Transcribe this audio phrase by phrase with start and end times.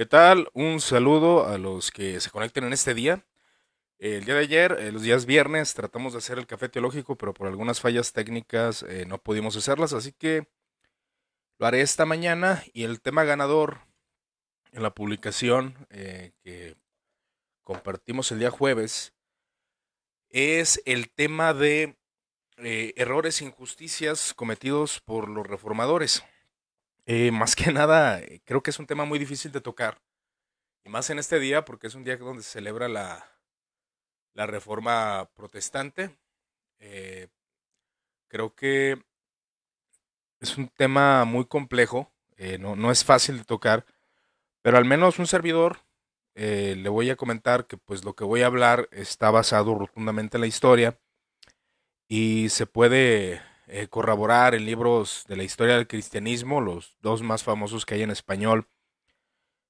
[0.00, 0.48] ¿Qué tal?
[0.54, 3.26] Un saludo a los que se conecten en este día.
[3.98, 7.34] El día de ayer, eh, los días viernes, tratamos de hacer el café teológico, pero
[7.34, 10.48] por algunas fallas técnicas eh, no pudimos hacerlas, así que
[11.58, 12.64] lo haré esta mañana.
[12.72, 13.80] Y el tema ganador
[14.72, 16.76] en la publicación eh, que
[17.62, 19.12] compartimos el día jueves
[20.30, 21.98] es el tema de
[22.56, 26.24] errores e injusticias cometidos por los reformadores.
[27.06, 30.00] Eh, más que nada, eh, creo que es un tema muy difícil de tocar.
[30.84, 33.26] Y más en este día, porque es un día donde se celebra la,
[34.34, 36.16] la reforma protestante.
[36.78, 37.28] Eh,
[38.28, 39.02] creo que
[40.40, 42.12] es un tema muy complejo,
[42.58, 43.84] no, no, es fácil de tocar,
[44.62, 45.84] pero al menos un servidor
[46.34, 50.40] le voy a comentar que pues lo que voy a hablar está basado rotundamente en
[50.40, 50.98] la historia
[52.08, 53.42] y se puede
[53.72, 58.02] eh, corroborar en libros de la historia del cristianismo, los dos más famosos que hay
[58.02, 58.66] en español,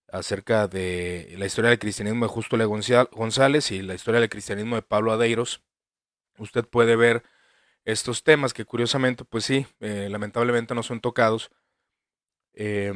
[0.09, 4.77] acerca de la historia del cristianismo de Justo Le González y la historia del cristianismo
[4.77, 5.63] de Pablo Adeiros.
[6.39, 7.25] Usted puede ver
[7.85, 11.51] estos temas que curiosamente, pues sí, eh, lamentablemente no son tocados.
[12.55, 12.95] Eh,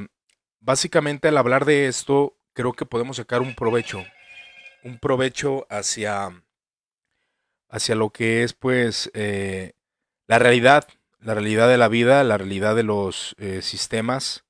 [0.60, 4.02] básicamente al hablar de esto, creo que podemos sacar un provecho,
[4.82, 6.42] un provecho hacia,
[7.68, 9.10] hacia lo que es pues
[10.26, 10.88] la realidad,
[11.24, 14.44] la realidad de la vida, la realidad de los eh, sistemas,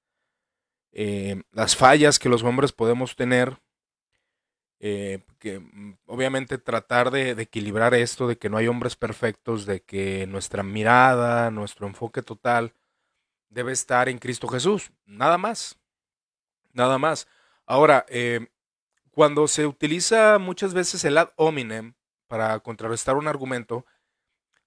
[0.91, 3.61] eh, las fallas que los hombres podemos tener,
[4.81, 9.83] eh, que mm, obviamente tratar de, equilibrar esto, de que no hay hombres perfectos, de
[9.83, 12.75] que nuestra mirada, nuestro enfoque total
[13.51, 15.79] debe estar en Cristo Jesús, nada más,
[16.73, 17.29] nada más.
[17.67, 18.05] Ahora,
[19.13, 21.95] cuando se utiliza muchas veces el ad hominem
[22.27, 23.87] para contrarrestar un argumento,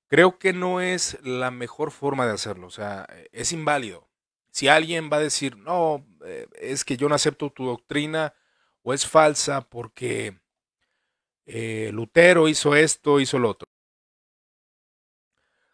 [0.08, 2.67] creo que no es la mejor forma de hacerlo.
[2.67, 4.08] O sea, es inválido.
[4.52, 8.33] Si alguien va a decir, no, eh, es que yo no acepto tu doctrina
[8.81, 10.39] o es falsa porque
[11.45, 13.67] eh, Lutero hizo esto, hizo lo otro.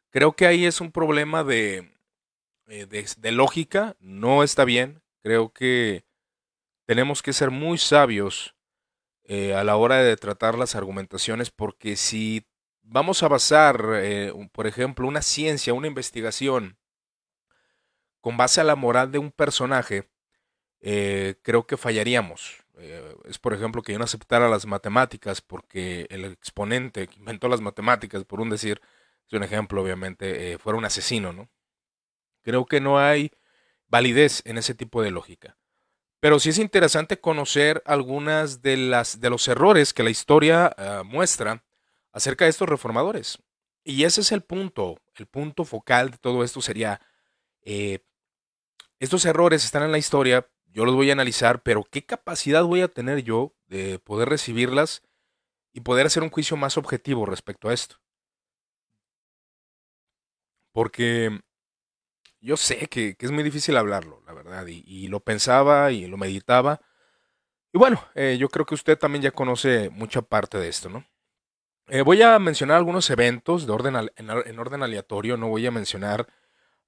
[0.10, 1.92] Creo que ahí es un problema de,
[2.68, 5.02] eh, de, lógica, no está bien.
[5.22, 6.06] Creo que
[6.86, 8.56] tenemos que ser muy sabios
[9.56, 12.46] a la hora de tratar las argumentaciones porque si
[12.84, 16.78] vamos a basar, eh, por ejemplo, una ciencia, una investigación
[18.22, 20.10] con base a la moral de un personaje,
[20.82, 22.64] eh, creo que fallaríamos.
[22.78, 27.48] Eh, es, por ejemplo, que yo no aceptara las matemáticas porque el exponente que inventó
[27.48, 28.82] las matemáticas, por un decir,
[29.28, 31.50] es un ejemplo, obviamente, fuera un asesino, ¿no?
[32.44, 33.32] Creo que no hay
[33.88, 35.58] validez en ese tipo de lógica.
[36.20, 41.04] Pero sí es interesante conocer algunas de las de los errores que la historia ah,
[41.06, 41.64] muestra
[42.14, 43.40] acerca de estos reformadores.
[43.84, 47.02] Y ese es el punto, el punto focal de todo esto sería,
[47.64, 48.00] eh,
[49.00, 52.82] estos errores están en la historia, yo los voy a analizar, pero ¿qué capacidad voy
[52.82, 55.04] a tener yo de poder recibirlas
[55.74, 57.98] y poder hacer un juicio más objetivo respecto a esto?
[60.72, 61.42] Porque
[62.40, 66.82] yo sé que, es muy difícil hablarlo, la verdad, y, lo pensaba y lo meditaba.
[67.74, 71.06] Y bueno, eh, yo creo que usted también ya conoce mucha parte de esto, ¿no?
[71.88, 76.28] Eh, voy a mencionar algunos eventos de orden en, orden aleatorio, no voy a mencionar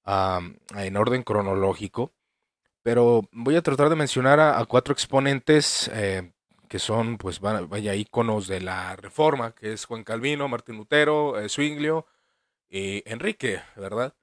[0.05, 2.13] en orden cronológico,
[2.81, 6.31] pero voy a tratar de mencionar a, cuatro exponentes eh,
[6.69, 11.47] que son, pues, vaya, íconos de la reforma, que es Juan Calvino, Martín Lutero, eh,
[12.69, 14.13] y Enrique, ¿verdad?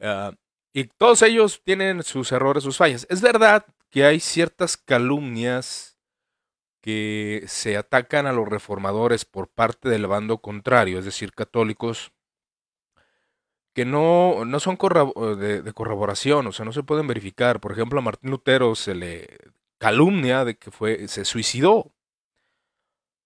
[0.00, 0.32] Ah,
[0.72, 3.06] y todos ellos tienen sus errores, sus fallas.
[3.10, 5.89] Es verdad que hay ciertas calumnias
[6.80, 12.12] que se atacan a los reformadores por parte del bando contrario, es decir, católicos,
[13.74, 17.60] que no, no son de, corroboración, o sea, no se pueden verificar.
[17.60, 19.38] Por ejemplo, a Martín Lutero se le
[19.78, 21.92] calumnia de que fue, se suicidó.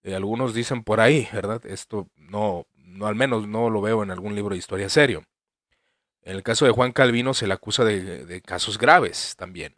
[0.02, 1.64] Eh, algunos dicen por ahí, ¿verdad?
[1.66, 5.24] Esto no, no, al menos no lo veo en algún libro de historia serio.
[6.22, 9.76] En el caso de Juan Calvino se le acusa de casos graves también.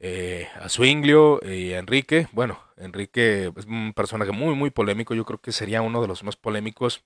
[0.00, 2.28] Eh, a Zwinglio y a Enrique.
[2.32, 5.14] Bueno, Enrique es un personaje muy, muy polémico.
[5.14, 7.04] Yo creo que sería uno de los más polémicos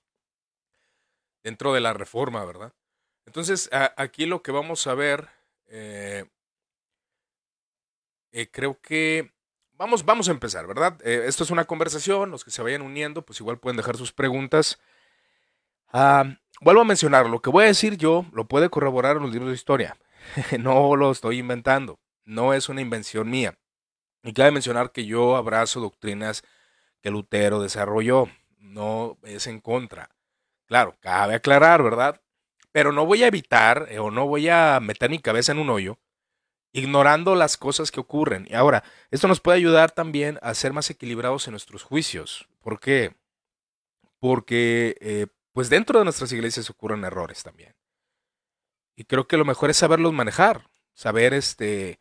[1.43, 2.73] dentro de la reforma, ¿verdad?
[3.25, 5.29] Entonces, aquí lo que vamos a ver,
[5.67, 6.25] eh,
[8.31, 9.33] eh, creo que
[9.73, 11.01] vamos, vamos a empezar, ¿verdad?
[11.05, 14.79] esto es una conversación, los que se vayan uniendo, pues igual pueden dejar sus preguntas.
[16.61, 19.49] Vuelvo a mencionar, lo que voy a decir yo lo puede corroborar en los libros
[19.49, 19.97] de historia.
[20.59, 23.57] no lo estoy inventando no es una invención mía.
[24.23, 26.43] Y cabe mencionar que yo abrazo doctrinas
[27.01, 28.29] que Lutero desarrolló,
[28.59, 30.09] no es en contra.
[30.65, 32.21] Claro, cabe aclarar, ¿verdad?
[32.71, 35.69] Pero no voy a evitar eh, o no voy a meter mi cabeza en un
[35.69, 35.99] hoyo
[36.73, 38.47] ignorando las cosas que ocurren.
[38.49, 42.49] Y ahora, esto nos puede ayudar también a ser más equilibrados en nuestros juicios.
[42.59, 43.15] ¿Por qué?
[44.19, 47.75] Porque, eh, pues dentro de nuestras iglesias ocurren errores también.
[48.95, 51.99] Y creo que lo mejor es saberlos manejar, saber este,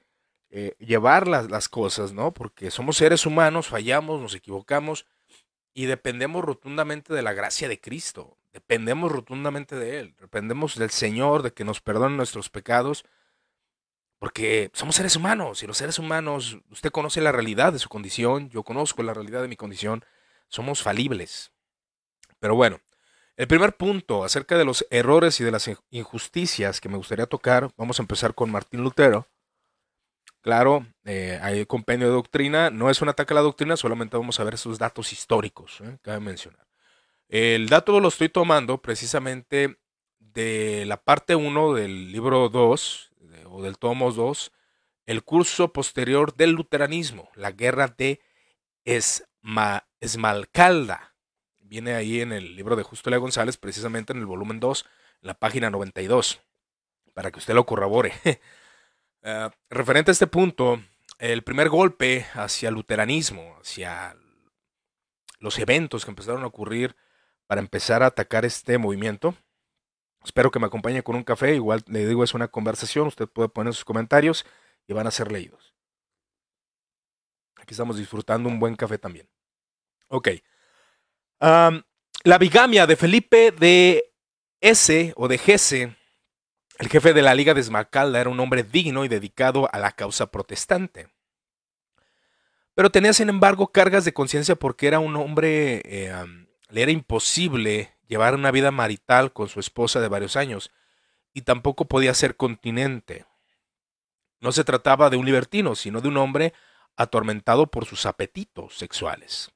[0.55, 2.33] eh, llevar las, las cosas, ¿no?
[2.35, 5.07] Porque somos seres humanos, fallamos, nos equivocamos
[5.73, 8.37] y dependemos rotundamente de la gracia de Cristo.
[8.53, 10.15] Dependemos rotundamente de Él.
[10.21, 13.05] Dependemos del Señor, de que nos perdone nuestros pecados.
[14.19, 18.51] Porque somos seres humanos y los seres humanos, usted conoce la realidad de su condición,
[18.51, 20.05] yo conozco la realidad de mi condición,
[20.49, 21.51] somos falibles.
[22.39, 22.79] Pero bueno,
[23.37, 27.71] el primer punto acerca de los errores y de las injusticias que me gustaría tocar,
[27.79, 29.27] vamos a empezar con Martín Lutero.
[30.43, 34.41] Claro, eh, hay compendio de doctrina, no es un ataque a la doctrina, solamente vamos
[34.41, 35.99] a ver esos datos históricos, ¿eh?
[36.03, 36.67] cabe mencionar.
[37.29, 39.79] El dato lo estoy tomando precisamente
[40.19, 43.13] de la parte 1 del libro 2,
[43.47, 44.53] o del Tomos 2,
[45.07, 48.21] el curso posterior del luteranismo, la guerra de
[50.01, 51.15] Esmalcalda.
[51.61, 54.87] Viene ahí en el libro de Justo Lea González, precisamente en el volumen 2,
[55.23, 56.41] en la página 92,
[57.15, 58.13] para que usted lo corrobore.
[59.23, 60.83] Eh, referente a este punto,
[61.19, 64.17] el primer golpe hacia el luteranismo, hacia
[65.39, 66.97] los eventos que empezaron a ocurrir
[67.47, 69.37] para empezar a atacar este movimiento.
[70.25, 73.49] Espero que me acompañe con un café, igual le digo es una conversación, usted puede
[73.49, 74.45] poner sus comentarios
[74.87, 75.75] y van a ser leídos.
[77.57, 79.29] Aquí estamos disfrutando un buen café también.
[80.09, 80.29] Ok.
[81.41, 84.13] la bigamia de Felipe de
[84.61, 85.97] S o de Gese
[86.83, 89.93] el jefe de la Liga de Esmalcalda era un hombre digno y dedicado a la
[89.93, 91.07] causa protestante.
[92.75, 96.13] Pero tenía, sin embargo, cargas de conciencia porque era un hombre, eh,
[96.71, 100.73] le era imposible llevar una vida marital con su esposa de varios años
[101.33, 103.27] y tampoco podía ser continente.
[104.41, 106.53] No se trataba de un libertino, sino de un hombre
[106.97, 109.53] atormentado por sus apetitos sexuales.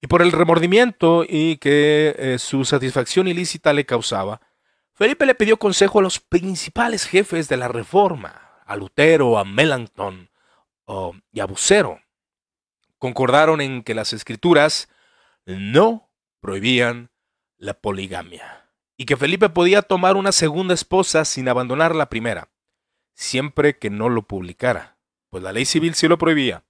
[0.00, 4.40] Y por el remordimiento y que eh, su satisfacción ilícita le causaba,
[4.94, 10.30] Felipe le pidió consejo a los principales jefes de la Reforma, a Lutero, a Melanchthon
[11.32, 12.00] y a Bucero.
[12.98, 14.88] Concordaron en que las escrituras
[15.46, 16.10] no
[16.40, 17.10] prohibían
[17.56, 22.50] la poligamia y que Felipe podía tomar una segunda esposa sin abandonar la primera,
[23.14, 24.96] siempre que no lo publicara,
[25.28, 26.64] pues la ley civil sí lo prohibía.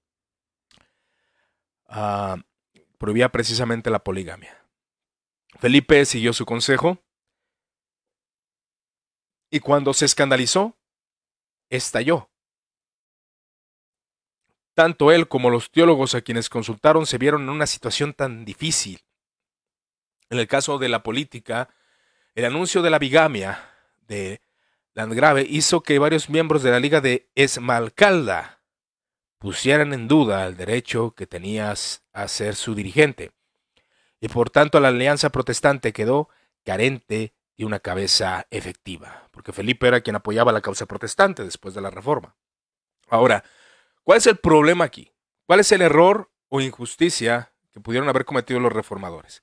[1.87, 2.39] Ah,
[2.97, 4.65] prohibía precisamente la poligamia.
[5.59, 7.05] Felipe siguió su consejo
[9.55, 10.77] y cuando se escandalizó,
[11.71, 12.29] estalló.
[14.75, 19.05] Tanto él como los teólogos a quienes consultaron se vieron en una situación tan difícil.
[20.29, 21.69] En el caso de la política,
[22.35, 23.71] el anuncio de la bigamia
[24.09, 24.41] de
[24.93, 28.61] Landgrave hizo que varios miembros de la Liga de Esmalcalda
[29.39, 33.31] pusieran en duda el derecho que tenías a ser su dirigente,
[34.19, 36.29] y por tanto la alianza protestante quedó
[36.65, 41.81] carente y una cabeza efectiva, porque Felipe era quien apoyaba la causa protestante después de
[41.81, 42.37] la reforma.
[43.09, 43.45] Ahora,
[44.03, 45.13] ¿cuál es el problema aquí?
[45.47, 49.43] ¿Cuál es el error o injusticia que pudieron haber cometido los reformadores?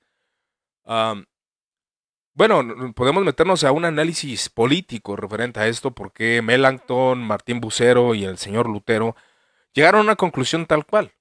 [2.34, 8.24] bueno, podemos meternos a un análisis político referente a esto, porque Melanchthon, Martín Bucero y
[8.24, 9.14] el señor Lutero
[9.74, 11.12] llegaron a una conclusión tal cual.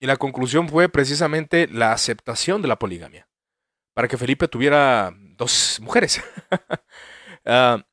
[0.00, 3.26] Y la conclusión fue precisamente la aceptación de la poligamia,
[3.96, 6.22] para que Felipe tuviera dos mujeres.
[7.48, 7.86] Ah,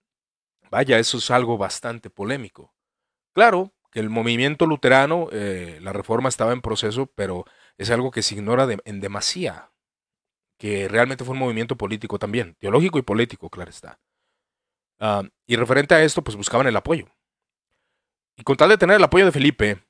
[0.72, 2.74] vaya, eso es algo bastante polémico.
[3.34, 7.46] Claro que el movimiento luterano, eh, la reforma estaba en proceso, pero
[7.78, 9.72] es algo que se ignora en demasía,
[10.58, 14.00] que realmente fue un movimiento político también, teológico y político, claro está.
[15.00, 17.06] Ah, y referente a esto, pues buscaban el apoyo.
[18.36, 19.84] Y con tal de tener el apoyo de Felipe,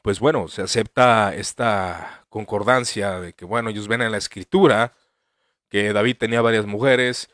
[0.00, 4.94] pues bueno, se acepta esta concordancia de que, bueno, ellos ven en la escritura
[5.68, 7.30] que David tenía varias mujeres,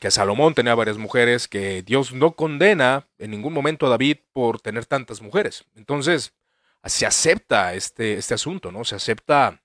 [0.00, 4.60] que Salomón tenía varias mujeres, que Dios no condena en ningún momento a David por
[4.60, 5.64] tener tantas mujeres.
[5.74, 6.32] Entonces,
[6.84, 8.84] se acepta este, este asunto, ¿no?
[8.84, 9.62] Se acepta,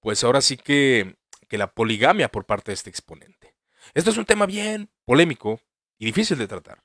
[0.00, 1.16] pues ahora sí que,
[1.48, 3.54] que la poligamia por parte de este exponente.
[3.92, 5.60] Esto es un tema bien polémico
[5.98, 6.82] y difícil de tratar.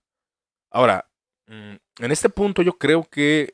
[0.69, 1.09] Ahora,
[1.47, 3.51] mm, en este punto yo creo que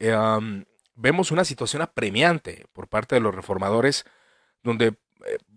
[0.96, 4.06] vemos una situación apremiante por parte de los reformadores,
[4.64, 4.96] donde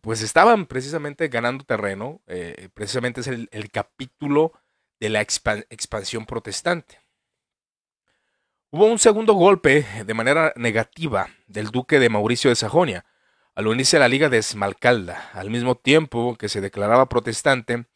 [0.01, 4.53] pues estaban precisamente ganando terreno, eh, precisamente es el, capítulo
[5.01, 7.01] de la expansión protestante.
[8.71, 13.05] Hubo un segundo golpe de manera negativa del duque de Mauricio de Sajonia
[13.55, 17.87] al unirse a la Liga de Esmalcalda, al mismo tiempo que se declaraba protestante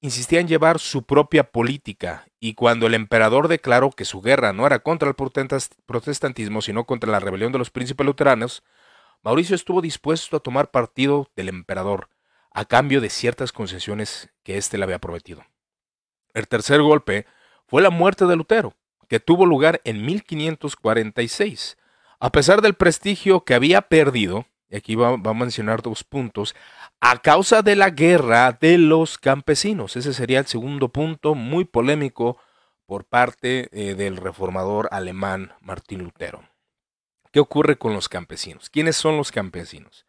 [0.00, 4.66] insistía en llevar su propia política, y cuando el emperador declaró que su guerra no
[4.66, 8.62] era contra el protestantismo, sino contra la rebelión de los príncipes luteranos,
[9.22, 12.08] Mauricio estuvo dispuesto a tomar partido del emperador,
[12.52, 15.44] a cambio de ciertas concesiones que éste le había prometido.
[16.32, 17.26] El tercer golpe
[17.66, 18.74] fue la muerte de Lutero,
[19.08, 21.76] que tuvo lugar en 1546.
[22.18, 26.54] A pesar del prestigio que había perdido, y aquí va, a mencionar dos puntos,
[27.00, 29.96] a causa de la guerra de los campesinos.
[29.96, 32.38] Ese sería el segundo punto muy polémico
[32.86, 36.49] por parte eh, del reformador alemán Martín Lutero.
[37.32, 38.70] ¿Qué ocurre con los campesinos?
[38.70, 40.06] ¿Quiénes son los campesinos?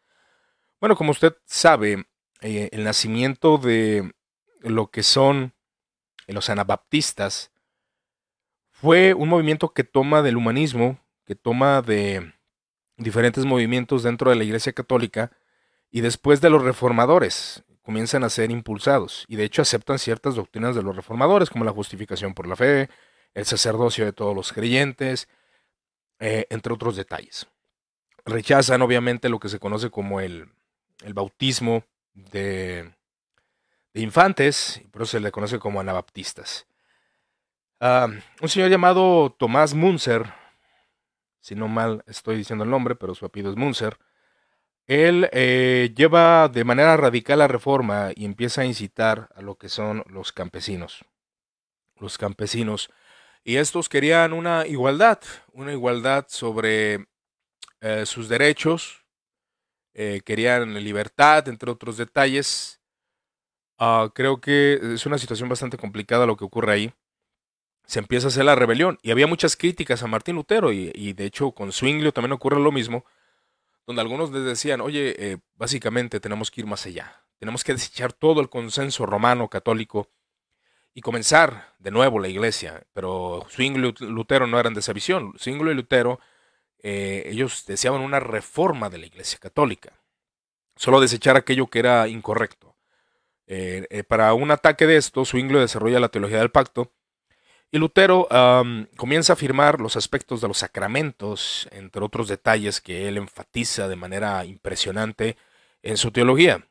[0.79, 2.05] Bueno, como usted sabe,
[2.41, 4.11] eh, el nacimiento de
[4.61, 5.53] lo que son
[6.27, 7.51] los anabaptistas
[8.69, 12.33] fue un movimiento que toma del humanismo, que toma de
[12.97, 15.31] diferentes movimientos dentro de la Iglesia Católica
[15.91, 20.75] y después de los reformadores comienzan a ser impulsados y de hecho aceptan ciertas doctrinas
[20.75, 22.89] de los reformadores como la justificación por la fe,
[23.33, 25.27] el sacerdocio de todos los creyentes,
[26.21, 27.47] eh, entre otros detalles.
[28.23, 30.47] Rechazan obviamente lo que se conoce como el,
[31.13, 32.93] bautismo de,
[33.93, 36.65] infantes, eso se le conoce como anabaptistas.
[37.81, 38.07] Ah,
[38.41, 40.31] un señor llamado Tomás Munzer
[41.41, 43.97] si no mal estoy diciendo el nombre, pero su apellido es Munzer,
[44.87, 49.69] él eh, lleva de manera radical la reforma y empieza a incitar a lo que
[49.69, 51.03] son los campesinos.
[51.99, 52.89] Los campesinos.
[53.43, 55.19] Y estos querían una igualdad,
[55.53, 57.07] una igualdad sobre
[57.79, 59.05] eh, sus derechos,
[59.93, 62.79] eh, querían libertad, entre otros detalles.
[63.77, 66.93] Ah, creo que es una situación bastante complicada lo que ocurre ahí
[67.91, 68.97] se empieza a hacer la rebelión.
[69.01, 72.71] Y había muchas críticas a Martín Lutero y, de hecho con Zwinglio también ocurre lo
[72.71, 73.05] mismo,
[73.85, 78.13] donde algunos les decían, oye, eh, básicamente tenemos que ir más allá, tenemos que desechar
[78.13, 80.07] todo el consenso romano católico
[80.93, 82.83] y comenzar de nuevo la iglesia.
[82.93, 85.33] Pero Zwinglio y Lutero no eran de esa visión.
[85.39, 86.19] Zwinglio y Lutero,
[86.83, 89.93] eh, ellos deseaban una reforma de la iglesia católica,
[90.75, 92.75] solo desechar aquello que era incorrecto.
[93.47, 96.93] Eh, para un ataque de esto, Zwinglio desarrolla la teología del pacto,
[97.71, 98.27] y Lutero
[98.97, 103.95] comienza a afirmar los aspectos de los sacramentos, entre otros detalles que él enfatiza de
[103.95, 105.37] manera impresionante
[105.81, 106.67] en su teología.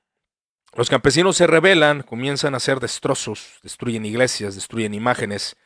[0.75, 5.57] Los campesinos se rebelan, comienzan a hacer destrozos, destruyen iglesias, destruyen imágenes.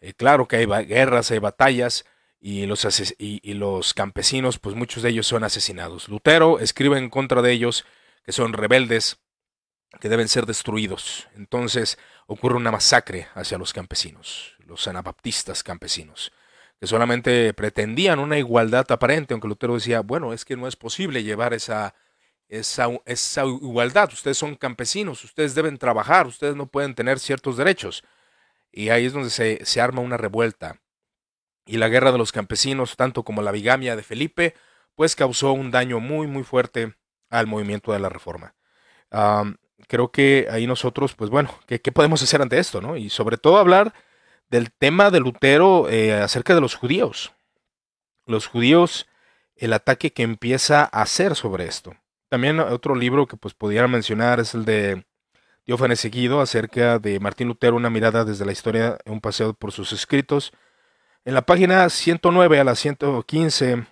[0.00, 2.04] Eh, claro que hay guerras, hay batallas,
[2.40, 2.86] y los,
[3.18, 6.08] y los campesinos, pues muchos de ellos son asesinados.
[6.08, 7.84] Lutero escribe en contra de ellos
[8.24, 9.18] que son rebeldes,
[10.00, 11.28] que deben ser destruidos.
[11.36, 16.32] Entonces ocurre una masacre hacia los campesinos los anabaptistas campesinos,
[16.78, 21.22] que solamente pretendían una igualdad aparente, aunque Lutero decía, bueno, es que no es posible
[21.22, 21.94] llevar esa,
[22.50, 22.88] esa,
[23.44, 28.02] igualdad, ustedes son campesinos, ustedes deben trabajar, ustedes no pueden tener ciertos derechos.
[28.72, 30.80] Y ahí es donde se, arma una revuelta.
[31.64, 34.54] Y la guerra de los campesinos, tanto como la bigamia de Felipe,
[34.96, 36.94] pues causó un daño muy, muy fuerte
[37.30, 38.54] al movimiento de la reforma.
[39.86, 42.80] creo que ahí nosotros, pues bueno, ¿qué, ¿qué, podemos hacer ante esto?
[42.80, 42.96] ¿no?
[42.96, 43.94] Y sobre todo hablar
[44.50, 47.32] del tema de Lutero eh, acerca de los judíos.
[48.26, 49.06] Los judíos,
[49.54, 51.94] el ataque que empieza a hacer sobre esto.
[52.30, 55.04] También otro libro que pues pudiera mencionar es el de
[55.66, 59.92] Diófanes Seguido acerca de Martín Lutero, una mirada desde la historia, un paseo por sus
[59.92, 60.52] escritos.
[61.24, 63.84] En la página 109 a la 115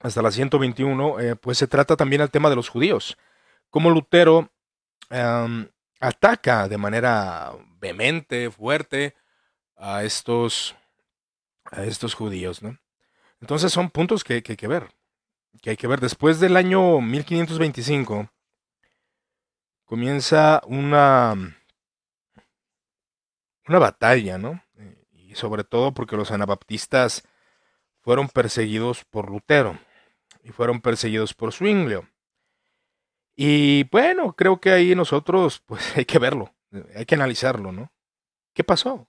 [0.00, 3.18] hasta la 121, eh, pues se trata también el tema de los judíos.
[3.68, 4.50] Cómo Lutero
[6.00, 9.14] ataca de manera vehemente, fuerte,
[9.76, 10.74] a estos,
[11.70, 12.78] a estos judíos, ¿no?
[13.42, 14.88] Entonces son puntos que, hay que ver,
[15.58, 16.00] que hay que ver.
[16.00, 18.30] Después del año 1525
[19.84, 21.56] comienza una,
[23.66, 24.62] una batalla, ¿no?
[25.12, 27.24] Y sobre todo porque los anabaptistas
[28.00, 29.78] fueron perseguidos por Lutero
[30.42, 32.08] y fueron perseguidos por Zwinglio.
[33.36, 36.54] Y bueno, creo que ahí nosotros, pues hay que verlo,
[36.94, 37.92] hay que analizarlo, ¿no?
[38.52, 39.08] ¿Qué pasó?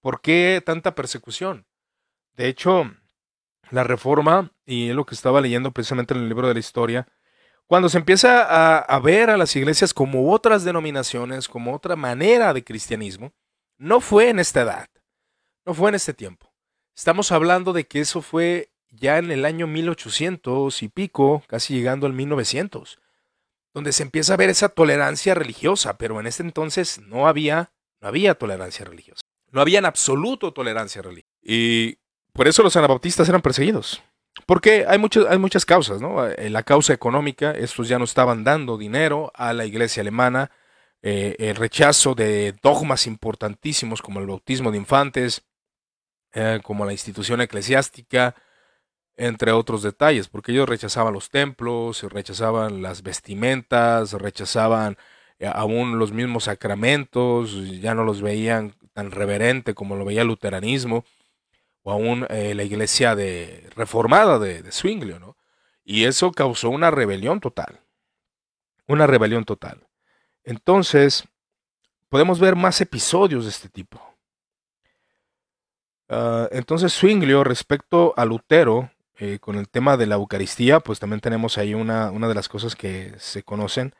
[0.00, 1.66] ¿Por qué tanta persecución?
[2.34, 2.90] De hecho,
[3.70, 7.06] la reforma, y es lo que estaba leyendo precisamente en el libro de la historia,
[7.70, 12.64] cuando se empieza a, ver a las iglesias como otras denominaciones, como otra manera de
[12.64, 13.32] cristianismo,
[13.78, 14.88] no fue en esta edad,
[15.64, 16.52] no fue en este tiempo.
[16.96, 22.08] Estamos hablando de que eso fue ya en el año 1800 y pico, casi llegando
[22.08, 22.98] al 1900,
[23.72, 28.08] donde se empieza a ver esa tolerancia religiosa, pero en ese entonces no había, no
[28.08, 29.22] había tolerancia religiosa.
[29.52, 31.30] No había en absoluto tolerancia religiosa.
[31.40, 31.99] Y
[32.40, 34.02] por eso los anabaptistas eran perseguidos.
[34.46, 36.26] Porque hay, hay muchas causas, ¿no?
[36.26, 40.50] Eh, la causa económica, estos ya no estaban dando dinero a la iglesia alemana,
[41.02, 45.42] eh, el rechazo de dogmas importantísimos como el bautismo de infantes,
[46.32, 48.34] eh, como la institución eclesiástica,
[49.18, 54.96] entre otros detalles, porque ellos rechazaban los templos, rechazaban las vestimentas, rechazaban
[55.52, 61.04] aún los mismos sacramentos, ya no los veían tan reverente como lo veía el luteranismo,
[61.82, 65.36] o aún la iglesia de, reformada de, de Zwinglio, ¿no?
[65.84, 67.80] Y eso causó una rebelión total,
[68.86, 69.88] una rebelión total.
[70.44, 71.24] Entonces,
[72.08, 74.00] podemos ver más episodios de este tipo.
[76.10, 81.20] Ah, entonces, Zwinglio, respecto a Lutero, eh, con el tema de la Eucaristía, pues también
[81.20, 83.94] tenemos ahí una, una de las cosas que se conocen.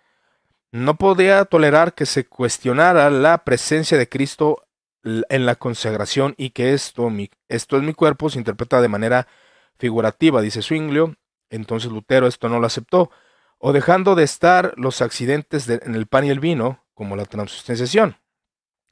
[0.72, 4.66] No podía tolerar que se cuestionara la presencia de Cristo
[5.02, 7.10] en la consagración y que esto,
[7.48, 9.26] esto es mi cuerpo se interpreta de manera
[9.78, 11.16] figurativa, dice Zwinglio.
[11.48, 13.10] Entonces Lutero esto no lo aceptó
[13.58, 18.16] o dejando de estar los accidentes en el pan y el vino, como la transustanciación,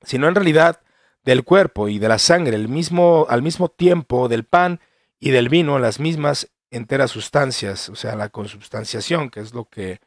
[0.02, 0.82] sino en realidad
[1.24, 4.80] del cuerpo y de la sangre el mismo, al mismo tiempo del pan
[5.18, 10.00] y del vino las mismas enteras sustancias, o sea, la consubstanciación, que es lo que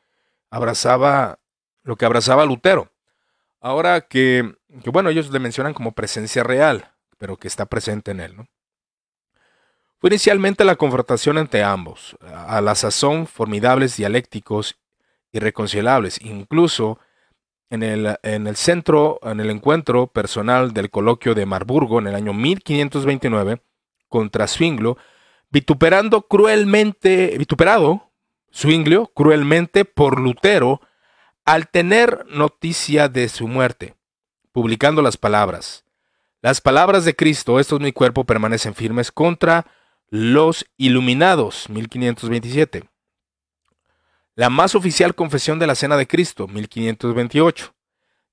[0.51, 1.39] abrazaba,
[1.84, 2.91] lo que abrazaba Lutero.
[3.62, 8.36] Ahora que, bueno, ellos le mencionan como presencia real, pero que está presente en él,
[8.36, 8.48] ¿no?
[10.00, 14.80] Fue inicialmente la confrontación entre ambos, a la sazón formidables dialécticos
[15.32, 17.00] irreconciliables, incluso
[17.70, 22.15] en el, en el centro, en el encuentro personal del coloquio de Marburgo en el
[22.15, 23.62] año 1529
[24.10, 24.98] contra Zwinglio,
[25.51, 28.12] vituperando cruelmente, vituperado
[28.51, 30.82] Zwinglio cruelmente por Lutero
[31.46, 33.96] al tener noticia de su muerte,
[34.52, 35.86] publicando las palabras.
[36.42, 39.66] Las palabras de Cristo, esto es mi cuerpo, permanecen firmes contra
[40.10, 42.90] los Iluminados, 1527.
[44.36, 47.74] La más oficial confesión de la Cena de Cristo, 1528.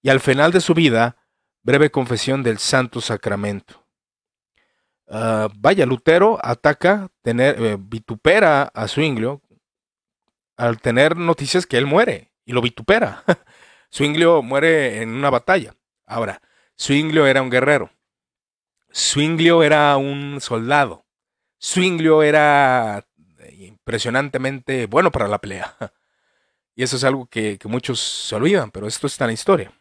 [0.02, 1.16] Y al final de su vida,
[1.62, 3.84] breve confesión del Santo Sacramento.
[5.08, 9.42] Ah, vaya, Lutero ataca, tener, eh, vitupera a Zwinglio
[10.56, 13.22] al tener noticias que él muere y lo vitupera.
[13.92, 15.76] Zwinglio muere en una batalla.
[16.06, 16.40] Ahora,
[16.76, 17.90] Zwinglio era un guerrero.
[18.90, 21.04] Zwinglio era un soldado.
[21.60, 23.06] Zwinglio era
[23.58, 25.76] impresionantemente bueno para la pelea.
[26.74, 29.72] Y eso es algo que, muchos se olvidan, pero esto está en la historia.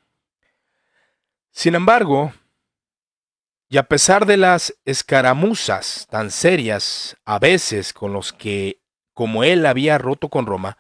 [1.52, 2.34] Sin embargo,
[3.70, 8.82] y a pesar de las escaramuzas tan serias a veces con los que,
[9.14, 10.80] como él había roto con Roma,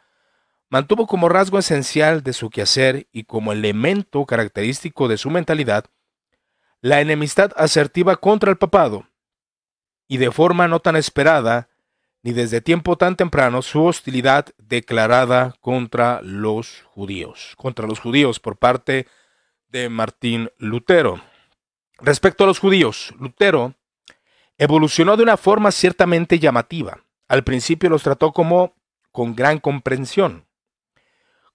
[0.69, 5.85] mantuvo como rasgo esencial de su quehacer y como elemento característico de su mentalidad
[6.81, 9.07] la enemistad asertiva contra el papado,
[10.07, 11.69] y de forma no tan esperada,
[12.23, 18.57] ni desde tiempo tan temprano, su hostilidad declarada contra los judíos, contra los judíos por
[18.57, 19.07] parte
[19.69, 21.21] de Martín Lutero.
[21.99, 23.73] Respecto a los judíos, Lutero
[24.57, 27.03] evolucionó de una forma ciertamente llamativa.
[27.27, 28.75] Al principio los trató como
[29.11, 30.46] con gran comprensión,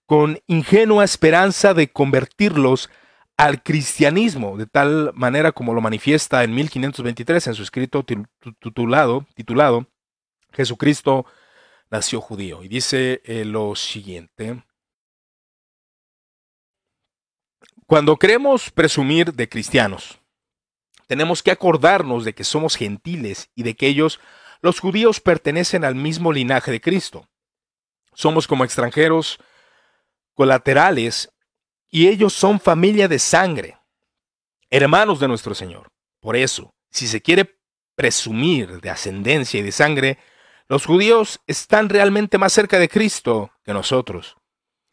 [0.06, 2.90] con ingenua esperanza de convertirlos
[3.36, 9.26] al cristianismo, de tal manera como lo manifiesta en 1523 en su escrito titulado,
[10.52, 11.26] Jesucristo
[11.90, 12.62] nació judío.
[12.62, 14.62] Y dice eh, lo siguiente.
[17.86, 20.18] Cuando queremos presumir de cristianos,
[21.06, 24.20] tenemos que acordarnos de que somos gentiles y de que ellos,
[24.62, 27.28] los judíos, pertenecen al mismo linaje de Cristo.
[28.14, 29.38] Somos como extranjeros
[30.34, 31.30] colaterales
[31.90, 33.78] y ellos son familia de sangre,
[34.70, 35.88] hermanos de nuestro Señor.
[36.20, 37.58] Por eso, si se quiere
[37.94, 40.18] presumir de ascendencia y de sangre,
[40.68, 44.36] los judíos están realmente más cerca de Cristo que nosotros.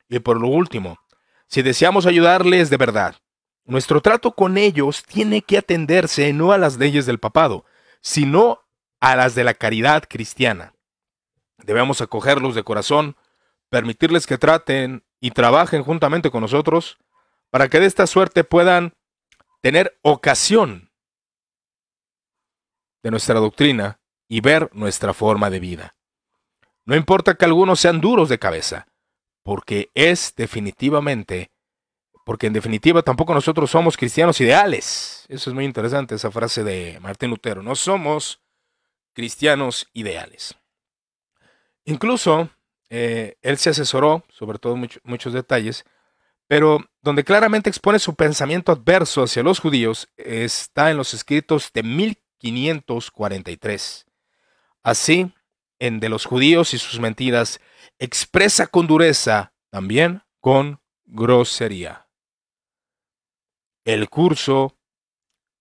[0.10, 0.97] Y por lo último,
[1.47, 3.15] si deseamos ayudarles de verdad,
[3.63, 7.65] nuestro trato con ellos tiene que atenderse no a las leyes del papado,
[8.02, 8.62] sino
[8.99, 10.73] a las de la caridad cristiana.
[11.58, 13.15] Debemos acogerlos de corazón,
[13.69, 16.98] permitirles que traten y trabajen juntamente con nosotros
[17.50, 18.94] para que de esta suerte puedan
[19.62, 20.92] tener ocasión
[23.04, 25.96] de nuestra doctrina y ver nuestra forma de vida.
[26.86, 28.88] No importa que algunos sean duros de cabeza,
[29.44, 31.52] porque es definitivamente,
[32.26, 35.26] porque en definitiva tampoco nosotros somos cristianos ideales.
[35.30, 37.64] Eso es muy interesante, esa frase de Martín Lutero.
[37.64, 38.42] No somos
[39.14, 40.56] cristianos ideales.
[41.86, 42.50] Incluso
[42.89, 45.86] eh, él se asesoró, sobre todo muchos detalles,
[46.47, 51.84] pero donde claramente expone su pensamiento adverso hacia los judíos está en los escritos de
[51.84, 54.08] 1543.
[54.82, 55.32] Así,
[55.78, 57.62] en De los judíos y sus mentiras,
[57.99, 62.08] expresa con dureza, también con grosería.
[63.86, 64.75] el curso,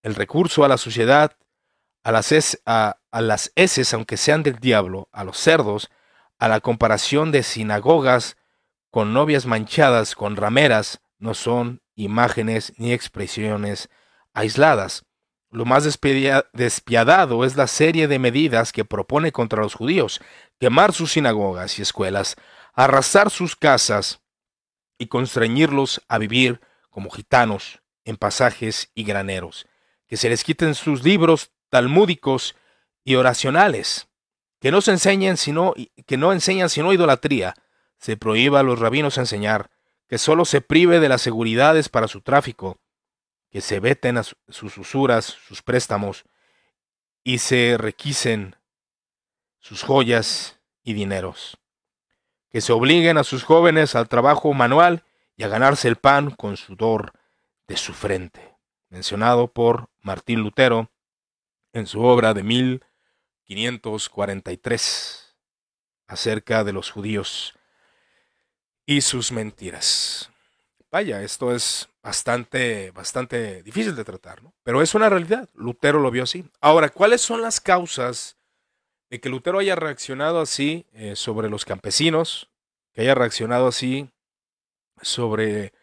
[0.03, 1.37] el recurso a la sociedad,
[2.03, 5.91] a las, a, a las heces, aunque sean del diablo, a los cerdos,
[6.39, 8.37] a la comparación de sinagogas
[8.91, 13.89] con novias manchadas con rameras, no son imágenes ni expresiones
[14.33, 15.05] aisladas.
[15.51, 20.21] Lo más despiadado es la serie de medidas que propone contra los judíos,
[20.59, 22.37] quemar sus sinagogas y escuelas,
[22.75, 24.21] arrasar sus casas
[24.99, 29.67] y constreñirlos a vivir como gitanos en pasajes y graneros,
[30.07, 32.57] que se les quiten sus libros talmúdicos
[33.05, 34.08] y oracionales,
[34.61, 35.75] que no se enseñen sino
[36.07, 37.55] que no enseñan sino idolatría,
[37.99, 39.71] se prohíba a los rabinos enseñar,
[40.09, 42.79] que solo se prive de las seguridades para su tráfico,
[43.51, 46.25] que se veten a sus usuras, sus préstamos,
[47.25, 48.57] y se requisen
[49.59, 51.59] sus joyas y dineros,
[52.51, 55.05] que se obliguen a sus jóvenes al trabajo manual
[55.37, 57.13] y a ganarse el pan con sudor
[57.67, 58.57] de su frente,
[58.89, 60.91] mencionado por Martín Lutero
[61.73, 62.43] en su obra de
[63.49, 65.37] 1543
[66.07, 67.55] acerca de los judíos
[68.87, 70.31] y sus mentiras.
[70.91, 74.55] Vaya, esto es bastante, bastante difícil de tratar, ¿no?
[74.63, 75.49] Pero es una realidad.
[75.55, 76.51] Lutero lo vio así.
[76.61, 78.39] Ahora, ¿cuáles son las causas
[79.11, 82.49] de que Lutero haya reaccionado así eh, sobre los campesinos,
[82.95, 84.11] que haya reaccionado así
[85.03, 85.75] sobre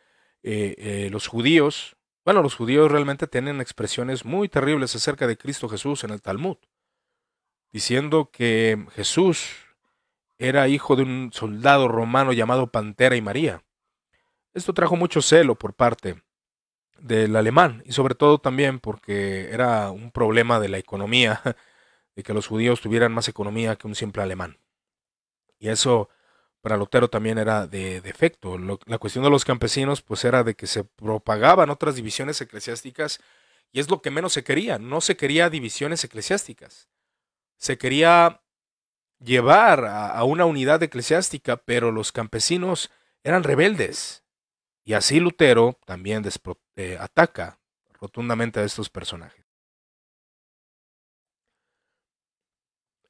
[0.41, 1.95] eh, eh, los judíos?
[2.23, 6.57] Bueno, los judíos realmente tienen expresiones muy terribles acerca de Cristo Jesús en el Talmud,
[7.75, 9.49] diciendo que Jesús
[10.37, 13.65] era hijo de un soldado romano llamado Pantera y María.
[14.53, 16.23] Esto trajo mucho celo por parte
[16.97, 21.41] del alemán y sobre todo también porque era un problema de la economía,
[22.15, 24.57] de que los judíos tuvieran más economía que un simple alemán.
[25.59, 26.07] Y eso
[26.61, 28.57] para Lutero también era de defecto.
[28.57, 33.19] la cuestión de los campesinos pues era de que se propagaban otras divisiones eclesiásticas
[33.73, 34.79] y es lo que menos se quería.
[34.79, 36.87] No se quería divisiones eclesiásticas.
[37.57, 38.41] Se quería
[39.19, 42.91] llevar a, una unidad eclesiástica, pero los campesinos
[43.23, 44.23] eran rebeldes.
[44.83, 46.23] Y así Lutero también
[46.75, 47.59] eh, ataca
[47.99, 49.45] rotundamente a estos personajes.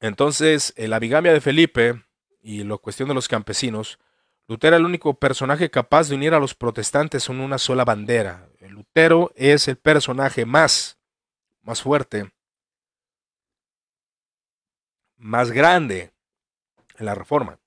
[0.00, 2.04] Entonces, la bigamia de Felipe
[2.42, 3.98] y la cuestión de los campesinos,
[4.46, 8.48] Lutero era el único personaje capaz de unir a los protestantes en una sola bandera.
[8.60, 10.98] Lutero es el personaje más,
[11.62, 12.30] más fuerte
[15.16, 16.12] más grande
[16.98, 17.58] en la reforma.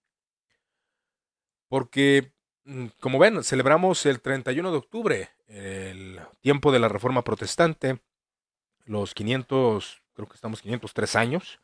[1.67, 2.31] Porque,
[2.65, 7.99] mm, como ven, celebramos el 31 de octubre, el tiempo de la reforma protestante,
[8.85, 11.59] los 500, creo que estamos 503 años.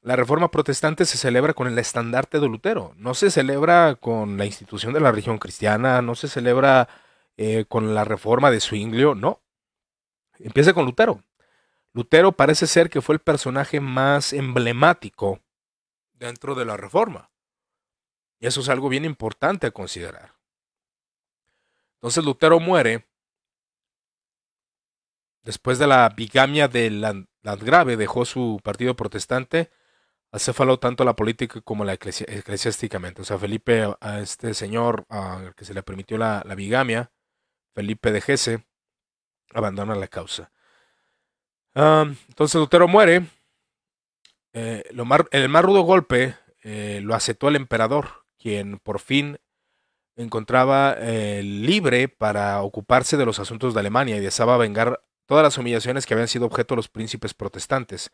[0.00, 4.46] La reforma protestante se celebra con el estandarte de Lutero, no se celebra con la
[4.46, 6.88] institución de la religión cristiana, no se celebra
[7.36, 9.40] eh, con la reforma de Zwinglio, no.
[10.38, 11.22] Empieza con Lutero.
[11.96, 15.40] Lutero parece ser que fue el personaje más emblemático
[16.12, 17.30] dentro de la reforma.
[18.38, 20.34] Y eso es algo bien importante a considerar.
[21.94, 23.08] Entonces Lutero muere
[25.42, 29.70] después de la bigamia de Landgrave, dejó su partido protestante,
[30.32, 33.22] acéfalo tanto la política como la eclesiásticamente.
[33.22, 35.06] O sea, Felipe, a este señor
[35.56, 37.10] que se le permitió la, la bigamia,
[37.72, 38.66] Felipe de Gese,
[39.54, 40.52] abandona la causa
[41.76, 43.26] entonces Lutero muere.
[44.52, 44.84] Eh,
[45.32, 49.38] el más rudo golpe eh, lo aceptó el emperador, quien por fin
[50.16, 55.58] encontraba eh, libre para ocuparse de los asuntos de Alemania y deseaba vengar todas las
[55.58, 58.10] humillaciones que habían sido objeto de los príncipes protestantes.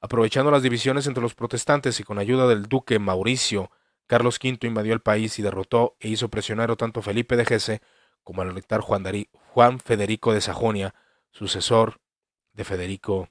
[0.00, 3.70] Aprovechando las divisiones entre los protestantes y con ayuda del duque Mauricio,
[4.06, 7.80] Carlos V invadió el país y derrotó e hizo prisionero tanto Felipe de Gese
[8.24, 10.94] como al elector Juan, Juan Federico de Sajonia,
[11.30, 12.00] sucesor
[12.54, 13.28] de Federico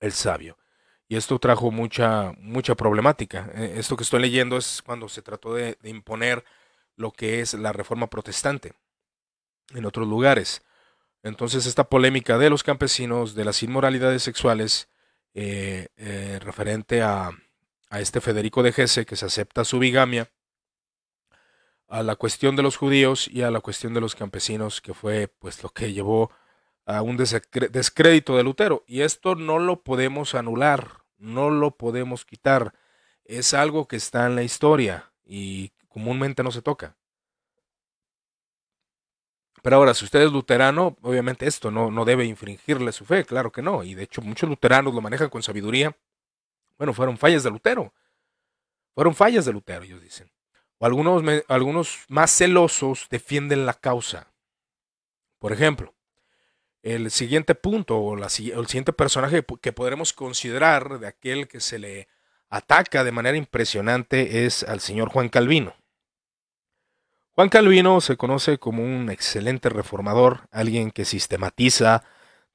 [0.00, 0.56] el Sabio.
[1.08, 3.50] Y esto trajo mucha, mucha problemática.
[3.54, 6.44] Eh, esto que estoy leyendo es cuando se trató de, imponer
[6.96, 8.74] lo que es la reforma protestante
[9.74, 10.62] en otros lugares.
[11.22, 14.88] Entonces esta polémica de los campesinos, de las inmoralidades sexuales,
[15.34, 17.30] eh, eh, referente a,
[17.90, 20.30] a, este Federico de Gese, que se acepta su bigamia,
[21.88, 25.28] a la cuestión de los judíos y a la cuestión de los campesinos, que fue
[25.28, 26.30] pues lo que llevó
[26.88, 28.82] a un descrédito de Lutero.
[28.86, 32.72] Y esto no lo podemos anular, no lo podemos quitar.
[33.24, 36.96] Es algo que está en la historia y comúnmente no se toca.
[39.62, 43.52] Pero ahora, si usted es luterano, obviamente esto no, no debe infringirle su fe, claro
[43.52, 43.84] que no.
[43.84, 45.94] Y de hecho muchos luteranos lo manejan con sabiduría.
[46.78, 47.92] Bueno, fueron fallas de Lutero.
[48.94, 50.30] Fueron fallas de Lutero, ellos dicen.
[50.78, 54.32] O algunos, algunos más celosos defienden la causa.
[55.38, 55.92] Por ejemplo,
[56.82, 62.08] el siguiente punto o, el siguiente personaje que podremos considerar de aquel que se le
[62.48, 65.74] ataca de manera impresionante es al señor Juan Calvino.
[67.32, 72.02] Juan Calvino se conoce como un excelente reformador, alguien que sistematiza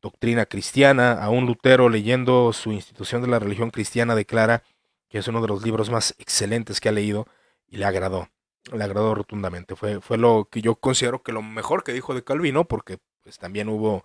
[0.02, 1.14] doctrina cristiana.
[1.24, 4.64] A un Lutero leyendo su institución de la religión cristiana declara
[5.10, 7.28] que es uno de los libros más excelentes que ha leído
[7.68, 8.30] y le agradó,
[8.74, 9.76] le agradó rotundamente.
[9.76, 13.38] Fue, fue lo que yo considero que lo mejor que dijo de Calvino, porque pues
[13.38, 14.04] también hubo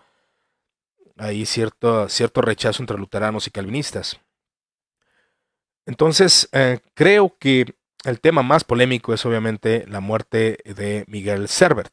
[1.18, 4.20] ahí cierto, cierto rechazo entre luteranos y calvinistas.
[5.87, 11.92] Entonces, eh, creo que el tema más polémico es obviamente la muerte de Miguel Servet.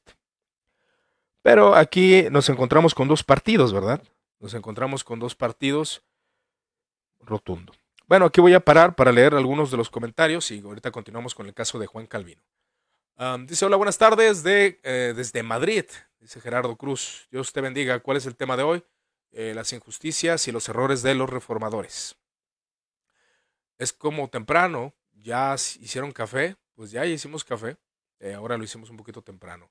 [1.42, 4.02] Pero aquí nos encontramos con dos partidos, ¿verdad?
[4.40, 6.04] Nos encontramos con dos partidos
[7.22, 7.74] rotundo.
[8.08, 11.48] Bueno, aquí voy a parar para leer algunos de los comentarios y ahorita continuamos con
[11.48, 12.42] el caso de Juan Calvino.
[13.48, 15.86] dice, hola, buenas tardes de, eh, desde Madrid,
[16.20, 17.28] dice Gerardo Cruz.
[17.32, 18.00] Dios te bendiga.
[18.00, 18.84] ¿Cuál es el tema de hoy?
[19.38, 22.16] Eh, las injusticias y los errores de los reformadores.
[23.78, 27.76] Es como temprano, ya hicieron café, pues ya hicimos café,
[28.20, 29.70] eh, ahora lo hicimos un poquito temprano.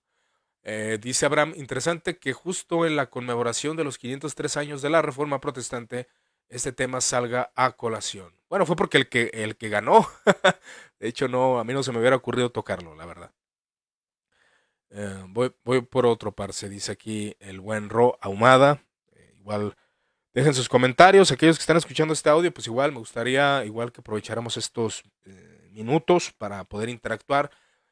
[0.64, 5.00] Eh, dice Abraham, interesante que justo en la conmemoración de los 503 años de la
[5.00, 6.08] Reforma Protestante,
[6.50, 8.36] este tema salga a colación.
[8.50, 10.06] Bueno, fue porque el que, el que ganó,
[11.00, 13.32] de hecho no, a mí no se me hubiera ocurrido tocarlo, la verdad.
[15.28, 18.83] voy, voy, por otro par, se dice aquí el buen Ro Ahumada.
[19.44, 19.76] Igual
[20.32, 21.30] dejen sus comentarios.
[21.30, 25.68] Aquellos que están escuchando este audio, pues igual me gustaría, igual que aprovecháramos estos eh,
[25.70, 27.50] minutos para poder interactuar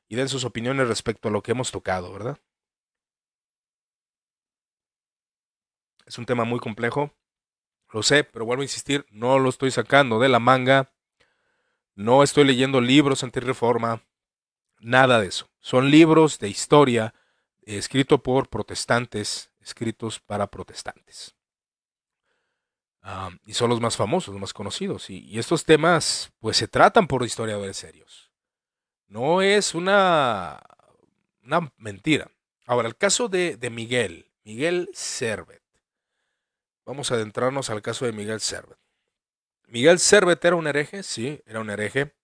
[0.08, 2.38] y den sus opiniones respecto a lo que hemos tocado, ¿verdad?
[6.06, 7.14] Es un tema muy complejo,
[7.90, 10.90] lo sé, pero vuelvo a insistir, no lo estoy sacando de la manga,
[11.94, 14.02] no estoy leyendo libros anti-reforma,
[14.80, 15.50] nada de eso.
[15.60, 17.14] Son libros de historia
[17.60, 21.36] escritos por protestantes, escritos para protestantes
[23.46, 25.10] y son los más famosos, los más conocidos.
[25.10, 28.30] Y, estos temas, pues se tratan por historiadores serios.
[29.08, 30.62] No es una,
[31.42, 32.30] una mentira.
[32.66, 35.62] Ahora, el caso de, de Miguel, Miguel Servet.
[36.84, 38.78] Vamos a adentrarnos al caso de Miguel Servet.
[39.66, 42.14] Miguel Servet era un hereje, sí, era un hereje.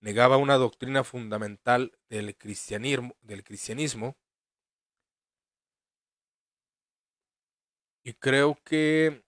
[0.00, 4.16] Negaba una doctrina fundamental del cristianismo, del cristianismo.
[8.02, 9.22] Y creo que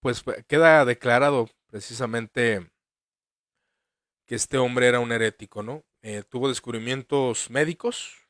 [0.00, 2.70] pues queda declarado precisamente
[4.26, 5.84] que este hombre era un herético, ¿no?
[6.02, 8.28] Eh, tuvo descubrimientos médicos,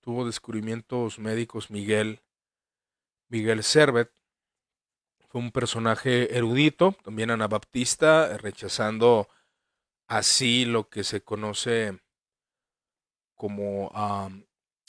[0.00, 2.20] tuvo descubrimientos médicos Miguel,
[3.28, 4.12] Miguel Servet,
[5.28, 9.28] fue un personaje erudito, también anabaptista, rechazando
[10.06, 11.98] así lo que se conoce
[13.34, 13.92] como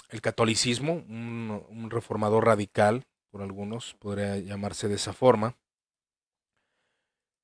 [0.09, 3.05] el catolicismo, un reformador radical,
[3.37, 5.55] por algunos, podría llamarse de esa forma.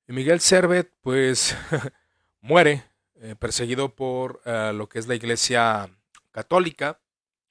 [0.08, 1.56] Miguel Servet, pues,
[2.40, 2.82] muere
[3.20, 5.88] eh, perseguido por eh, lo que es la Iglesia
[6.32, 6.98] Católica,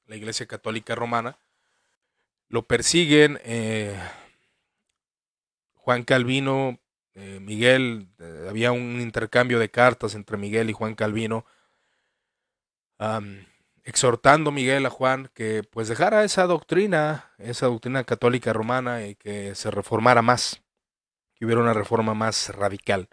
[0.08, 1.38] la Iglesia Católica Romana.
[2.50, 3.98] Lo persiguen eh,
[5.76, 6.80] Juan Calvino,
[7.16, 8.10] Miguel,
[8.50, 11.46] había un intercambio de cartas entre Miguel y Juan Calvino
[13.84, 19.56] exhortando Miguel a Juan que pues dejara esa doctrina, esa doctrina católica romana y que
[19.56, 20.62] se reformara más,
[21.36, 23.10] que hubiera una reforma más radical.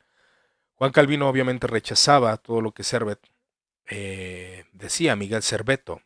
[0.74, 3.20] Juan Calvino obviamente rechazaba todo lo que Servet
[3.87, 6.00] eh, decía, Miguel Serveto,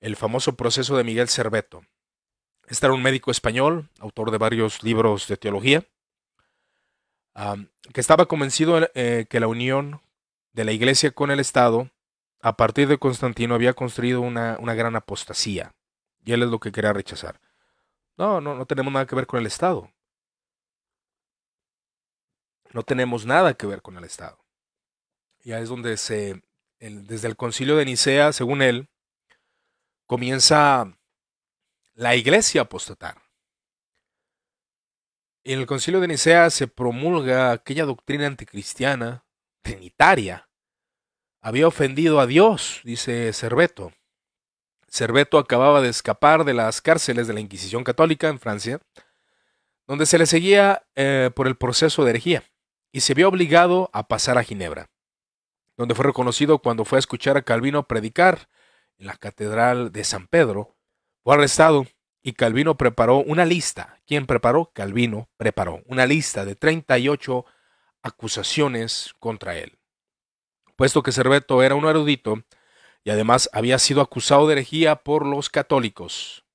[0.00, 1.84] el famoso proceso de Miguel Serveto.
[2.68, 5.84] Este era un médico español, autor de varios libros de teología,
[7.92, 10.00] que estaba convencido eh, que la unión
[10.52, 11.90] de la iglesia con el Estado
[12.42, 15.74] a partir de Constantino había construido una, gran apostasía.
[16.24, 17.40] Y él es lo que quería rechazar.
[18.16, 19.90] No, no, no tenemos nada que ver con el Estado.
[22.72, 24.38] No tenemos nada que ver con el Estado.
[25.42, 26.42] Ya es donde se,
[26.78, 28.88] desde el concilio de Nicea, según él,
[30.06, 30.98] comienza
[31.94, 33.22] la iglesia a apostatar.
[35.42, 39.24] En el concilio de Nicea se promulga aquella doctrina anticristiana,
[39.62, 40.49] trinitaria,
[41.40, 43.92] había ofendido a Dios, dice Cerveto.
[44.88, 48.80] Cerveto acababa de escapar de las cárceles de la Inquisición Católica en Francia,
[49.86, 52.44] donde se le seguía eh, por el proceso de herejía,
[52.92, 54.90] y se vio obligado a pasar a Ginebra,
[55.76, 58.48] donde fue reconocido cuando fue a escuchar a Calvino predicar
[58.98, 60.76] en la Catedral de San Pedro.
[61.22, 61.86] Fue arrestado
[62.22, 63.98] y Calvino preparó una lista.
[64.06, 64.70] ¿Quién preparó?
[64.74, 67.46] Calvino preparó una lista de 38
[68.02, 69.79] acusaciones contra él
[70.80, 72.42] puesto que Cerveto era un erudito
[73.04, 76.46] y además había sido acusado de herejía por los católicos.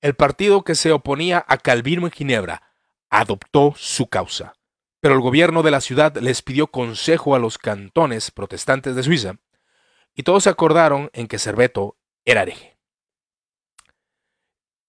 [0.00, 2.62] El partido que se oponía a Calvino en Ginebra
[3.10, 4.54] adoptó su causa,
[5.00, 9.36] pero el gobierno de la ciudad les pidió consejo a los cantones protestantes de Suiza
[10.14, 12.78] y todos se acordaron en que Serveto era hereje.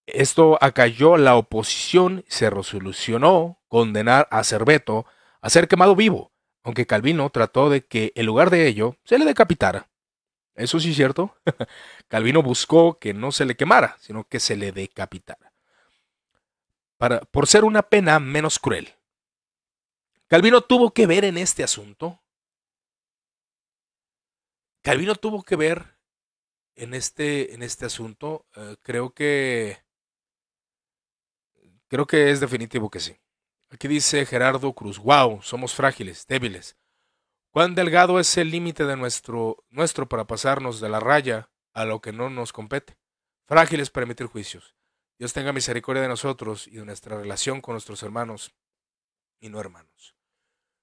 [0.05, 5.05] Esto acalló la oposición y se resolucionó condenar a Serveto
[5.41, 6.31] a ser quemado vivo,
[6.67, 9.89] aunque Calvino trató de que en lugar de ello se le decapitara.
[10.53, 11.33] Eso sí es cierto.
[12.09, 15.53] Calvino buscó que no se le quemara, sino que se le decapitara.
[16.97, 18.93] Para, por ser una pena menos cruel.
[20.27, 22.21] Calvino tuvo que ver en este asunto.
[24.81, 25.95] Calvino tuvo que ver
[26.75, 28.45] en este, en este asunto.
[28.57, 29.85] Eh, creo que.
[31.87, 33.17] Creo que es definitivo que sí.
[33.69, 34.97] Aquí dice Gerardo Cruz.
[34.99, 36.77] Wow, somos frágiles, débiles.
[37.51, 42.01] Cuán delgado es el límite de nuestro, nuestro para pasarnos de la raya a lo
[42.01, 42.97] que no nos compete.
[43.45, 44.75] Frágiles para emitir juicios.
[45.19, 48.53] Dios tenga misericordia de nosotros y de nuestra relación con nuestros hermanos
[49.39, 50.15] y no hermanos.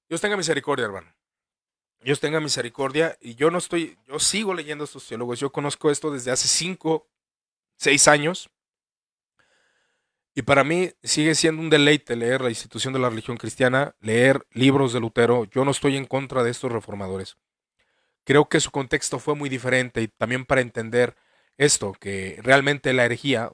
[0.08, 1.14] Dios tenga misericordia, hermano.
[2.00, 3.16] Dios tenga misericordia.
[3.20, 5.40] Y yo no estoy, yo sigo leyendo estos teólogos.
[5.40, 7.08] Yo conozco esto desde hace cinco,
[7.76, 8.50] seis años.
[10.34, 14.44] Y para mí sigue siendo un deleite leer la institución de la religión cristiana, leer
[14.52, 15.44] libros de Lutero.
[15.44, 17.36] Yo no estoy en contra de estos reformadores.
[18.24, 21.14] Creo que su contexto fue muy diferente y también para entender
[21.56, 23.52] esto, que realmente la herejía,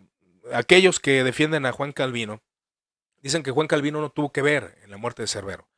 [0.55, 2.41] aquellos que defienden a Juan Calvino,
[3.21, 5.69] dicen que Juan Calvino no tuvo que ver en la muerte de Cerbero.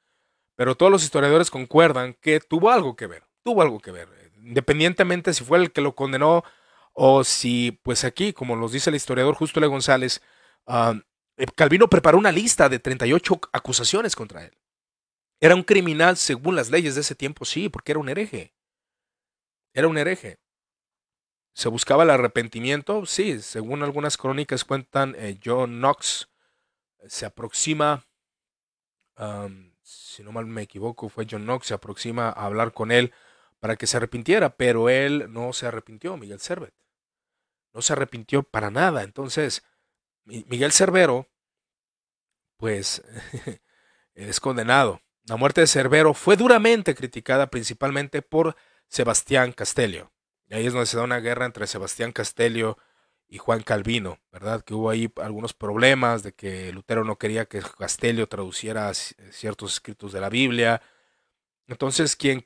[0.54, 5.34] Pero todos los historiadores concuerdan que tuvo algo que ver, tuvo algo que ver, independientemente
[5.34, 6.44] si fue el que lo condenó
[6.92, 10.22] o si, pues aquí, como nos dice el historiador Justo Le González,
[10.66, 14.56] Eh, Calvino preparó una lista de 38 acusaciones contra él.
[15.40, 18.54] Era un criminal según las leyes de ese tiempo, sí, porque era un hereje.
[19.74, 20.38] Era un hereje.
[21.54, 23.04] ¿Se buscaba el arrepentimiento?
[23.06, 26.28] Sí, según algunas crónicas cuentan, eh, John Knox
[27.06, 28.06] se aproxima,
[29.82, 33.12] si no mal me equivoco, fue John Knox, se aproxima a hablar con él
[33.58, 36.74] para que se arrepintiera, pero él no se arrepintió, Miguel Servet.
[37.72, 39.02] No se arrepintió para nada.
[39.02, 39.62] Entonces,
[40.24, 41.28] Miguel Cervero,
[42.56, 43.02] pues,
[44.14, 45.00] es condenado.
[45.24, 48.56] La muerte de Cervero fue duramente criticada principalmente por
[48.88, 50.12] Sebastián Castello.
[50.48, 52.76] Y ahí es donde se da una guerra entre Sebastián Castello
[53.28, 54.62] y Juan Calvino, ¿verdad?
[54.62, 60.12] Que hubo ahí algunos problemas de que Lutero no quería que Castello traduciera ciertos escritos
[60.12, 60.82] de la Biblia.
[61.66, 62.44] Entonces, quien,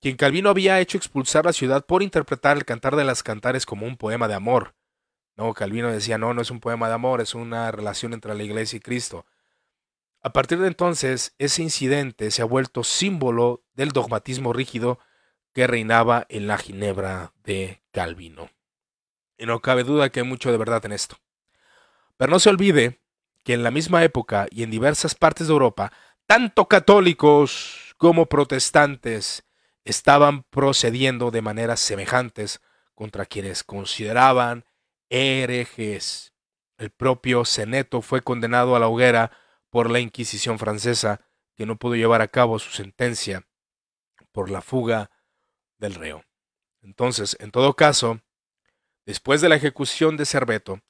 [0.00, 3.86] quien Calvino había hecho expulsar la ciudad por interpretar el Cantar de las Cantares como
[3.86, 4.74] un poema de amor.
[5.40, 8.42] No, Calvino decía, no, no es un poema de amor, es una relación entre la
[8.42, 9.24] iglesia y Cristo.
[10.20, 14.98] A partir de entonces, ese incidente se ha vuelto símbolo del dogmatismo rígido
[15.54, 18.50] que reinaba en la Ginebra de Calvino.
[19.38, 21.16] Y no cabe duda que hay mucho de verdad en esto.
[22.18, 23.00] Pero no se olvide
[23.42, 25.90] que en la misma época y en diversas partes de Europa,
[26.26, 29.44] tanto católicos como protestantes
[29.86, 32.60] estaban procediendo de maneras semejantes
[32.94, 34.66] contra quienes consideraban
[35.10, 36.32] herejes.
[36.78, 39.32] El propio Seneto fue condenado a la hoguera
[39.68, 41.20] por la Inquisición francesa,
[41.54, 43.46] que no pudo llevar a cabo su sentencia
[44.32, 45.10] por la fuga
[45.78, 46.24] del reo.
[46.80, 48.20] Entonces, en todo caso,
[49.04, 50.80] después de la ejecución de Cerveto,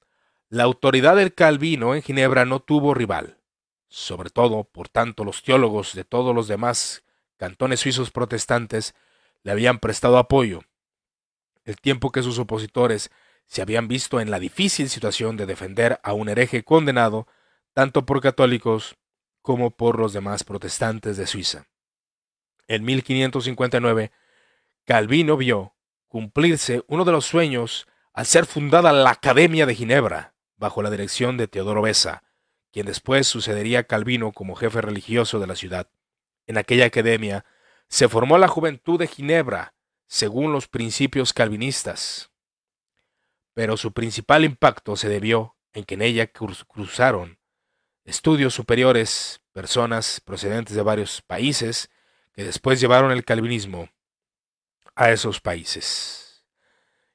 [0.48, 3.38] la autoridad del Calvino en Ginebra no tuvo rival.
[3.88, 7.04] Sobre todo, por tanto, los teólogos de todos los demás
[7.36, 8.94] cantones suizos protestantes
[9.42, 10.60] le habían prestado apoyo.
[11.64, 13.10] El tiempo que sus opositores
[13.50, 17.26] se habían visto en la difícil situación de defender a un hereje condenado
[17.74, 18.96] tanto por católicos
[19.42, 21.66] como por los demás protestantes de Suiza.
[22.68, 24.12] En 1559,
[24.84, 25.74] Calvino vio
[26.06, 31.36] cumplirse uno de los sueños al ser fundada la Academia de Ginebra, bajo la dirección
[31.36, 32.22] de Teodoro Besa,
[32.70, 35.90] quien después sucedería a Calvino como jefe religioso de la ciudad.
[36.46, 37.44] En aquella academia
[37.88, 39.74] se formó la juventud de Ginebra,
[40.06, 42.29] según los principios calvinistas
[43.60, 47.38] pero su principal impacto se debió en que en ella cruzaron
[48.04, 51.90] estudios superiores, personas procedentes de varios países,
[52.32, 53.90] que después llevaron el calvinismo
[54.94, 56.42] a esos países.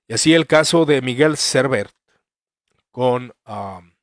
[0.08, 1.92] Y así el caso de Miguel Servet
[2.92, 3.96] con um,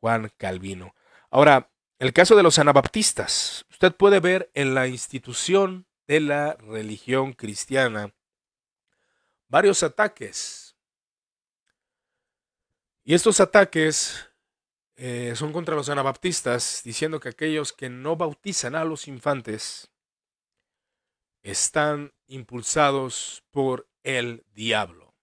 [0.00, 0.96] Juan Calvino.
[1.30, 1.70] Ahora,
[2.00, 3.66] el caso de los anabaptistas.
[3.70, 8.12] Usted puede ver en la institución de la religión cristiana
[9.46, 10.65] varios ataques
[13.08, 14.28] y estos ataques
[14.96, 19.92] eh, son contra los anabaptistas, diciendo que aquellos que no bautizan a los infantes
[21.44, 25.14] están impulsados por el diablo.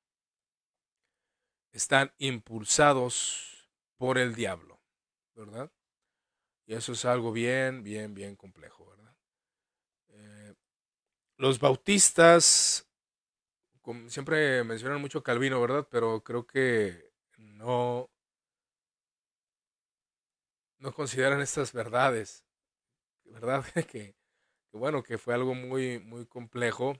[1.73, 3.67] Están impulsados
[3.97, 4.79] por el diablo,
[5.36, 5.69] ¿verdad?
[6.65, 9.15] Y eso es algo bien, bien, bien complejo, ¿verdad?
[10.07, 10.53] Eh,
[11.36, 12.88] los bautistas,
[13.81, 15.86] como siempre mencionan mucho Calvino, ¿verdad?
[15.91, 17.12] Pero creo que
[17.43, 18.09] no,
[20.79, 22.45] no consideran estas verdades,
[23.25, 23.65] ¿verdad?
[23.91, 24.15] que,
[24.73, 26.95] bueno, que fue algo muy, muy complejo.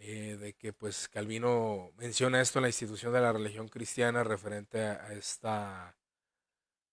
[0.00, 4.80] Eh, de que pues Calvino menciona esto en la institución de la religión cristiana referente
[4.80, 5.96] a esta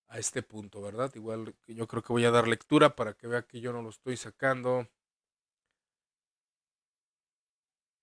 [0.07, 1.11] a este punto, ¿verdad?
[1.15, 3.89] Igual yo creo que voy a dar lectura para que vea que yo no lo
[3.89, 4.87] estoy sacando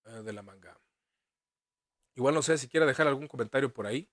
[0.05, 0.82] eh, de la manga.
[2.15, 4.09] Igual no sé si quiere dejar algún comentario por ahí.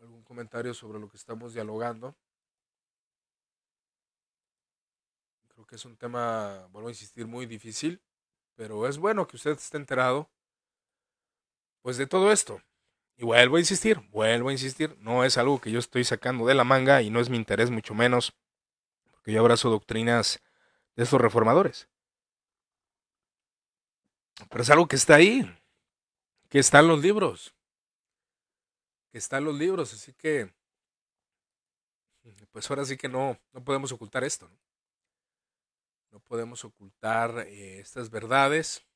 [0.00, 2.16] Algún comentario sobre lo que estamos dialogando.
[5.48, 8.02] Creo que es un tema, vuelvo a insistir, muy difícil,
[8.54, 10.30] pero es bueno que usted esté enterado
[11.82, 12.60] pues de todo esto.
[13.16, 16.54] Y vuelvo a insistir, vuelvo a insistir, no es algo que yo estoy sacando de
[16.54, 18.32] la manga y no es mi interés mucho menos,
[19.12, 20.40] porque yo abrazo doctrinas
[20.96, 21.88] de estos reformadores.
[24.48, 25.44] Pero es algo que está ahí,
[26.48, 27.54] que está en los libros,
[29.10, 30.52] que está en los libros, así que,
[32.50, 36.20] pues ahora sí que no, no podemos ocultar esto, ¿no?
[36.20, 38.86] Podemos ocultar eh, estas verdades.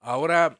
[0.00, 0.58] Ahora,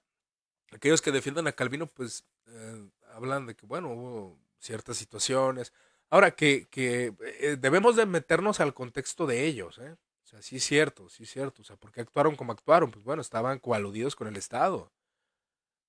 [0.73, 5.73] aquellos que defienden a Calvino, pues eh, hablan de que, bueno, hubo ciertas situaciones.
[6.11, 9.97] Ahora, que, que eh, debemos de meternos al contexto de ellos, ¿eh?
[10.27, 11.63] O sea, sí es cierto, sí es cierto.
[11.63, 12.91] O sea, ¿por qué actuaron como actuaron?
[12.91, 14.93] Pues bueno, estaban coaludidos con el Estado.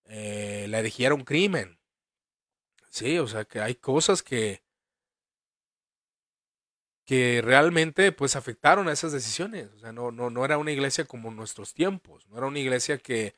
[0.05, 0.83] Eh, la
[1.25, 1.79] crimen.
[2.89, 4.61] Sí, o sea, que hay cosas que
[7.05, 9.69] que realmente pues afectaron a esas decisiones.
[9.75, 12.97] O sea, no, no, no era una iglesia como nuestros tiempos, no era una iglesia
[12.97, 13.33] que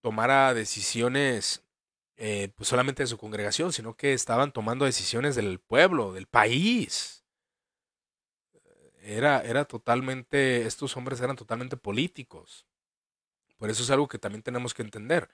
[0.00, 1.64] tomara decisiones
[2.16, 7.19] eh, pues solamente de su congregación, sino que estaban tomando decisiones del pueblo, del país.
[9.02, 12.66] Era, era totalmente, estos hombres eran totalmente políticos.
[13.56, 15.28] Por eso es algo que también tenemos que entender.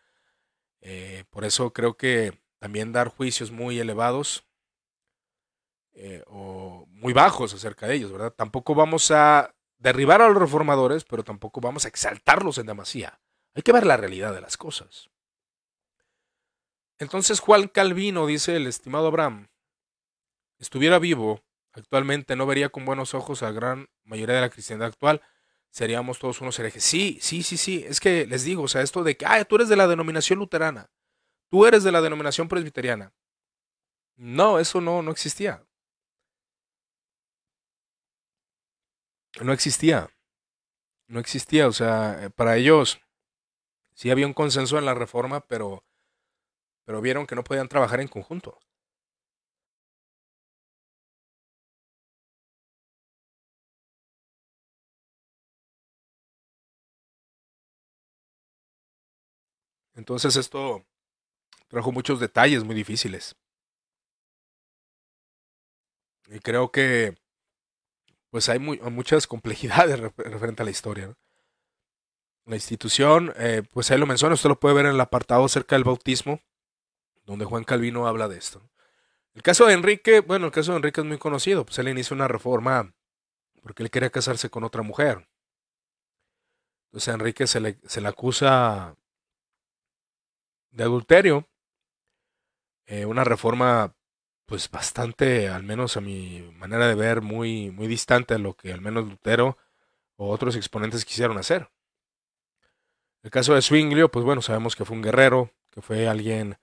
[0.80, 4.44] Eh, por eso creo que también dar juicios muy elevados
[5.94, 8.32] eh, o muy bajos acerca de ellos, ¿verdad?
[8.32, 13.20] Tampoco vamos a derribar a los reformadores, pero tampoco vamos a exaltarlos en demasía.
[13.54, 15.08] Hay que ver la realidad de las cosas.
[16.98, 19.48] Entonces Juan Calvino, dice el estimado Abraham,
[20.58, 21.42] estuviera vivo,
[21.76, 25.22] actualmente no vería con buenos ojos a la gran mayoría de la cristiandad actual,
[25.70, 26.84] seríamos todos unos herejes.
[26.84, 29.56] Sí, sí, sí, sí, es que les digo, o sea, esto de que, ah, tú
[29.56, 30.90] eres de la denominación luterana,
[31.50, 33.12] tú eres de la denominación presbiteriana.
[34.16, 35.64] No, eso no, no existía.
[39.40, 40.08] No existía.
[41.08, 43.00] No existía, o sea, para ellos
[43.96, 45.82] Sí había un consenso en la reforma, pero,
[46.84, 48.58] pero vieron que no podían trabajar en conjunto.
[59.96, 60.84] Entonces esto
[61.68, 63.34] trajo muchos detalles muy difíciles.
[66.28, 67.16] Y creo que
[68.30, 71.16] pues hay muchas complejidades referente a la historia.
[72.44, 75.74] la institución, eh, pues ahí lo menciona, usted lo puede ver en el apartado acerca
[75.74, 76.40] del bautismo,
[77.24, 78.62] donde Juan Calvino habla de esto.
[79.34, 82.14] El caso de Enrique, bueno, el caso de Enrique es muy conocido, pues él inició
[82.14, 82.94] una reforma
[83.62, 85.28] porque él quería casarse con otra mujer.
[86.86, 88.96] Entonces a Enrique se le, se le acusa
[90.76, 91.48] de adulterio,
[92.86, 93.96] eh, una reforma
[94.44, 98.72] pues bastante, al menos a mi manera de ver, muy, muy distante a lo que
[98.72, 99.56] al menos Lutero
[100.16, 101.70] o otros exponentes quisieron hacer.
[103.22, 106.58] El caso de Swinglio, pues bueno, sabemos que fue un guerrero, que fue alguien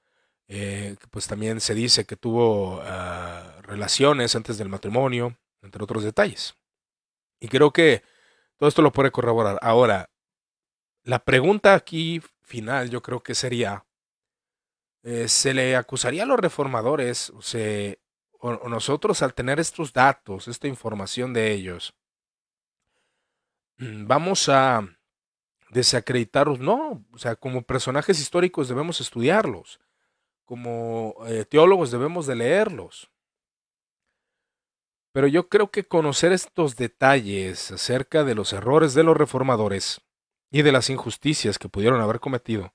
[0.47, 6.03] eh, que pues también se dice que tuvo ah, relaciones antes del matrimonio, entre otros
[6.03, 6.55] detalles.
[7.39, 8.03] Y creo que
[8.57, 9.59] todo esto lo puede corroborar.
[9.61, 10.09] Ahora,
[11.03, 13.86] la pregunta aquí final yo creo que sería,
[15.04, 20.68] eh, ¿se le acusaría a los reformadores o, o nosotros al tener estos datos, esta
[20.68, 21.93] información de ellos,
[23.78, 24.88] mm, vamos a
[25.74, 29.80] desacreditarlos, no, o sea, como personajes históricos debemos estudiarlos,
[30.45, 33.10] como eh, teólogos debemos de leerlos.
[35.14, 40.01] Pero yo creo que conocer estos detalles acerca de los errores de los reformadores
[40.51, 42.74] y de las injusticias que pudieron haber cometido,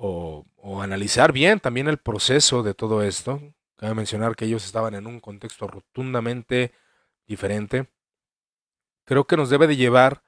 [0.00, 3.40] o, analizar bien también el proceso de todo esto,
[3.76, 6.72] cabe mencionar que ellos estaban en un contexto rotundamente
[7.26, 7.86] diferente,
[9.04, 10.22] creo que nos debe de llevar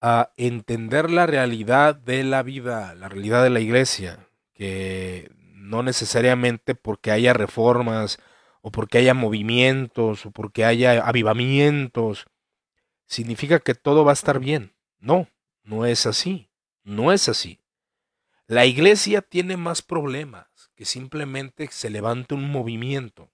[0.00, 6.74] a entender la realidad de la vida, la realidad de la iglesia, que no necesariamente
[6.74, 8.18] porque haya reformas
[8.62, 12.26] o porque haya movimientos o porque haya avivamientos,
[13.06, 14.72] significa que todo va a estar bien.
[14.98, 15.28] No,
[15.62, 16.50] no es así,
[16.82, 17.57] no es así.
[18.50, 23.30] La iglesia tiene más problemas que simplemente se levante un movimiento.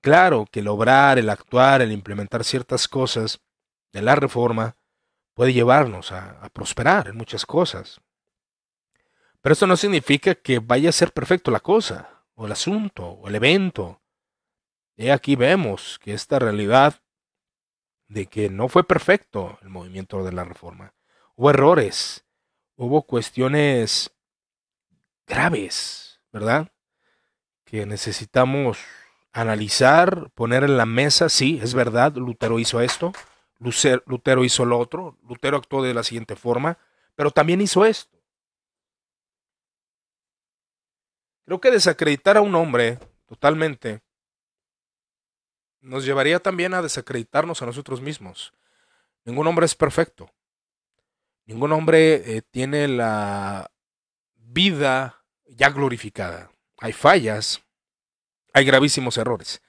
[0.00, 3.42] Claro que el obrar, el actuar, el implementar ciertas cosas
[3.92, 4.78] de la reforma
[5.34, 8.00] puede llevarnos a, prosperar en muchas cosas.
[9.42, 13.28] Pero esto no significa que vaya a ser perfecto la cosa, o el asunto, o
[13.28, 14.00] el evento.
[14.96, 17.02] Y aquí vemos que esta realidad
[18.08, 20.94] de que no fue perfecto el movimiento de la reforma.
[21.36, 22.23] Hubo errores,
[22.76, 24.12] hubo cuestiones
[25.26, 26.72] graves, ¿verdad?
[27.64, 28.78] Que necesitamos
[29.32, 33.12] analizar, poner en la mesa, sí, es verdad, Lutero hizo esto,
[33.58, 36.78] Lutero hizo lo otro, Lutero actuó de la siguiente forma,
[37.14, 38.18] pero también hizo esto.
[41.44, 44.02] Creo que desacreditar a un hombre totalmente
[45.80, 48.54] nos llevaría también a desacreditarnos a nosotros mismos.
[49.24, 50.30] Ningún hombre es perfecto.
[51.46, 53.70] Ningún hombre eh, tiene la
[54.36, 56.50] vida ya glorificada.
[56.78, 57.62] Hay fallas,
[58.52, 59.62] hay gravísimos errores.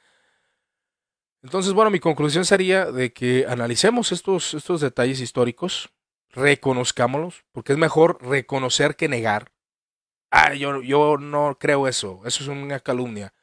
[1.44, 5.90] Entonces, bueno, mi conclusión sería de que analicemos estos, estos detalles históricos,
[6.30, 9.52] reconozcámoslos, porque es mejor reconocer que negar.
[10.32, 13.34] Ah, yo, yo no creo eso, eso es una calumnia.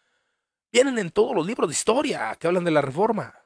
[0.73, 3.42] Vienen en todos los libros de historia que hablan de la reforma.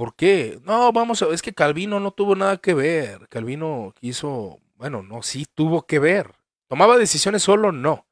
[0.00, 0.58] ¿Por qué?
[0.64, 3.28] No, vamos a ver, es que Calvino no tuvo nada que ver.
[3.28, 6.32] Calvino quiso, bueno, no, sí tuvo que ver.
[6.68, 7.70] ¿Tomaba decisiones solo?
[7.70, 8.06] No.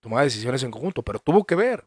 [0.00, 1.86] Tomaba decisiones en conjunto, pero tuvo que ver.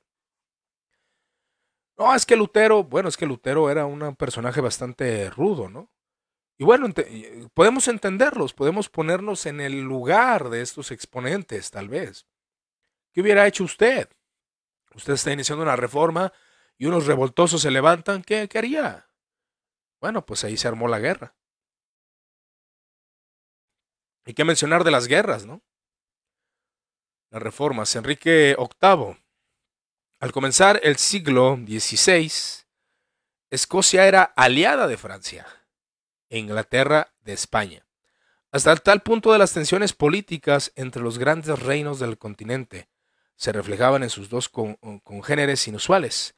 [1.97, 5.89] No, es que Lutero, bueno, es que Lutero era un personaje bastante rudo, ¿no?
[6.59, 6.87] Y bueno,
[7.55, 12.27] podemos entenderlos, podemos ponernos en el lugar de estos exponentes, tal vez.
[13.11, 14.07] ¿Qué hubiera hecho usted?
[14.93, 16.31] Usted está iniciando una reforma
[16.77, 19.07] y unos revoltosos se levantan, ¿qué, qué haría?
[19.99, 21.35] Bueno, pues ahí se armó la guerra.
[24.25, 25.63] Hay que mencionar de las guerras, ¿no?
[27.29, 27.95] Las reformas.
[27.95, 29.17] Enrique VIII
[30.19, 32.31] al comenzar el siglo XVI,
[33.51, 35.45] Escocia era aliada de Francia
[36.29, 37.85] e Inglaterra de España,
[38.51, 42.89] hasta tal punto de las tensiones políticas entre los grandes reinos del continente
[43.35, 46.35] se reflejaban en sus dos congéneres inusuales.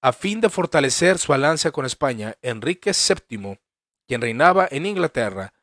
[0.00, 3.58] A fin de fortalecer su alianza con España, Enrique VII,
[4.06, 5.54] quien reinaba en Inglaterra,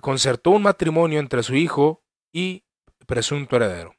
[0.00, 2.02] concertó un matrimonio entre su hijo
[2.32, 2.64] y
[3.06, 3.94] presunto heredero,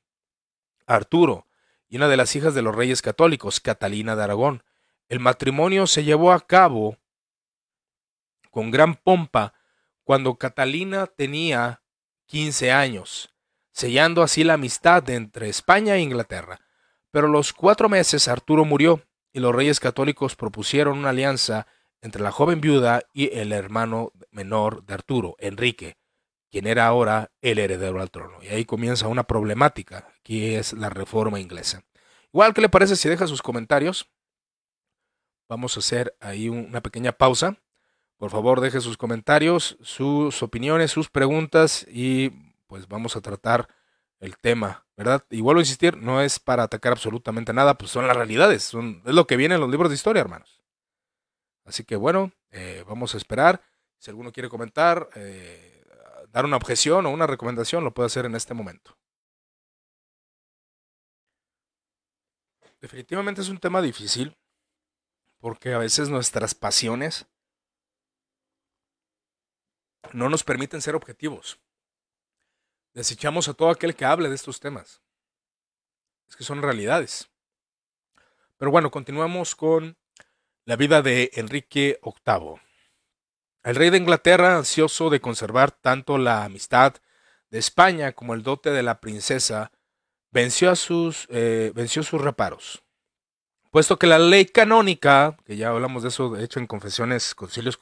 [0.88, 1.48] Arturo,
[1.88, 4.64] y una de las hijas de los reyes católicos, Catalina de Aragón.
[5.10, 6.98] El matrimonio se llevó a cabo
[8.50, 9.54] con gran pompa
[10.04, 11.84] cuando Catalina tenía
[12.26, 13.36] 15 años,
[13.72, 16.60] sellando así la amistad entre España e Inglaterra.
[17.14, 21.68] Pero los cuatro meses Arturo murió y los reyes católicos propusieron una alianza
[22.02, 26.00] entre la joven viuda y el hermano menor de Arturo, Enrique,
[26.50, 28.42] quien era ahora el heredero al trono.
[28.42, 31.84] Y ahí comienza una problemática, que es la reforma inglesa.
[32.34, 34.10] Igual, ¿qué le parece si deja sus comentarios?
[35.48, 37.60] Vamos a hacer ahí una pequeña pausa.
[38.18, 42.32] Por favor, deje sus comentarios, sus opiniones, sus preguntas y
[42.66, 43.68] pues vamos a tratar
[44.20, 45.26] el tema, ¿verdad?
[45.30, 49.02] Y vuelvo a insistir, no es para atacar absolutamente nada, pues son las realidades, son,
[49.06, 50.62] es lo que viene en los libros de historia, hermanos.
[51.66, 53.62] Así que bueno, eh, vamos a esperar.
[53.98, 55.84] Si alguno quiere comentar, eh,
[56.30, 58.98] dar una objeción o una recomendación, lo puede hacer en este momento.
[62.82, 64.36] Definitivamente es un tema difícil
[65.40, 67.28] porque a veces nuestras pasiones
[70.12, 71.60] no nos permiten ser objetivos.
[72.94, 75.02] Desechamos a todo aquel que hable de estos temas.
[76.30, 77.30] Es que son realidades.
[78.58, 79.98] Pero bueno, continuamos con
[80.66, 82.62] la vida de Enrique VIII.
[83.64, 86.96] El rey de Inglaterra, ansioso de conservar tanto la amistad
[87.50, 89.72] de España como el dote de la princesa,
[90.32, 92.84] venció, a sus, eh, venció sus reparos.
[93.72, 97.80] Puesto que la ley canónica, que ya hablamos de eso, de hecho, en confesiones, concilios,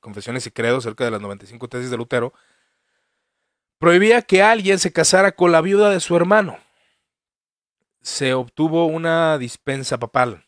[0.00, 2.32] confesiones y credos, cerca de las 95 tesis de Lutero,
[3.78, 6.58] prohibía que alguien se casara con la viuda de su hermano.
[8.00, 10.46] Se obtuvo una dispensa papal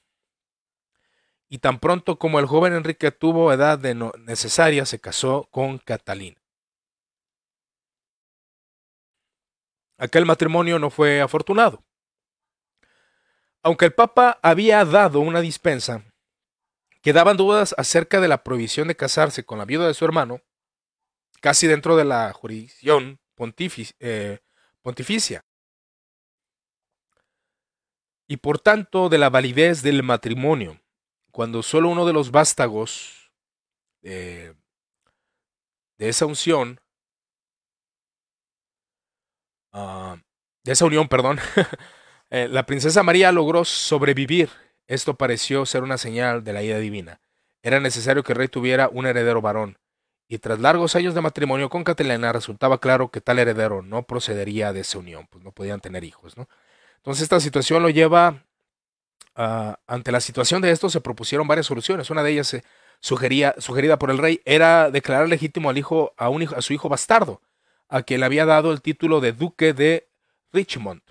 [1.48, 6.40] y tan pronto como el joven Enrique tuvo edad de necesaria, se casó con Catalina.
[9.96, 11.82] Aquel matrimonio no fue afortunado.
[13.62, 16.04] Aunque el Papa había dado una dispensa,
[17.02, 20.40] quedaban dudas acerca de la prohibición de casarse con la viuda de su hermano,
[21.40, 23.20] casi dentro de la jurisdicción
[24.00, 24.38] eh,
[24.82, 25.44] pontificia.
[28.26, 30.80] Y por tanto de la validez del matrimonio,
[31.30, 33.32] cuando solo uno de los vástagos
[34.02, 34.54] eh,
[35.96, 36.80] de esa unción,
[39.72, 40.18] ah,
[40.64, 41.38] de esa unión, perdón,
[42.30, 44.50] eh, la princesa María logró sobrevivir.
[44.86, 47.20] Esto pareció ser una señal de la ira divina.
[47.62, 49.78] Era necesario que el rey tuviera un heredero varón,
[50.28, 54.72] y tras largos años de matrimonio con Catalina resultaba claro que tal heredero no procedería
[54.72, 56.48] de esa unión, pues no podían tener hijos, ¿no?
[56.96, 58.44] Entonces esta situación lo lleva
[59.86, 62.10] ante la situación de esto se propusieron varias soluciones.
[62.10, 62.64] Una de ellas eh,
[63.00, 66.72] sugería, sugerida por el rey era declarar legítimo al hijo a, un hijo, a su
[66.72, 67.40] hijo bastardo,
[67.88, 70.08] a quien le había dado el título de duque de
[70.52, 71.02] Richmond.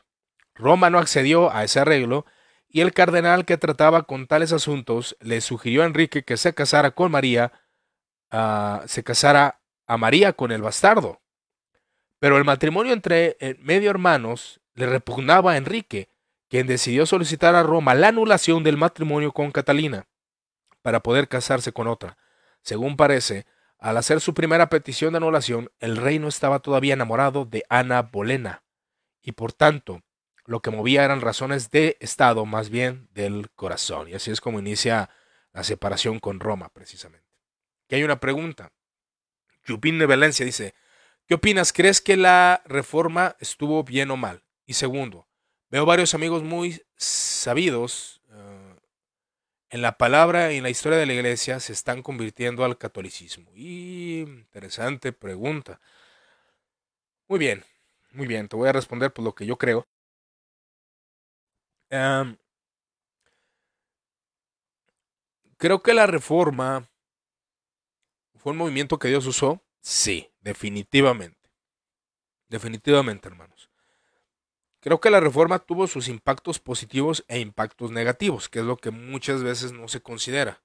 [0.56, 2.26] Roma no accedió a ese arreglo
[2.68, 6.92] y el cardenal que trataba con tales asuntos le sugirió a Enrique que se casara
[6.92, 7.54] con María
[8.32, 11.22] se casara a María con el bastardo.
[12.20, 16.10] Pero el matrimonio entre eh, medio hermanos le repugnaba a Enrique,
[16.50, 20.08] quien decidió solicitar a Roma la anulación del matrimonio con Catalina
[20.82, 22.18] para poder casarse con otra.
[22.62, 23.46] Según parece,
[23.80, 28.02] al hacer su primera petición de anulación, el rey no estaba todavía enamorado de Ana
[28.02, 28.64] Bolena,
[29.22, 30.02] y por tanto,
[30.46, 34.08] lo que movía eran razones de Estado, más bien del corazón.
[34.08, 35.10] Y así es como inicia
[35.52, 37.27] la separación con Roma, precisamente
[37.88, 38.72] que hay una pregunta.
[39.66, 40.74] Yupín de Valencia dice,
[41.28, 41.74] ¿qué opinas?
[41.74, 44.44] ¿Crees que la reforma estuvo bien o mal?
[44.66, 45.28] Y segundo,
[45.70, 48.76] veo varios amigos muy sabidos eh,
[49.70, 53.52] en la palabra y en la historia de la iglesia se están convirtiendo al catolicismo.
[53.56, 55.80] Y interesante pregunta.
[57.28, 57.64] Muy bien,
[58.12, 59.88] muy bien, te voy a responder por lo que yo creo.
[65.58, 66.90] creo que la reforma
[68.48, 69.62] ¿Fue un movimiento que Dios usó?
[69.82, 71.52] Sí, definitivamente.
[72.48, 73.70] Definitivamente, hermanos.
[74.80, 78.90] Creo que la reforma tuvo sus impactos positivos e impactos negativos, que es lo que
[78.90, 80.62] muchas veces no se considera.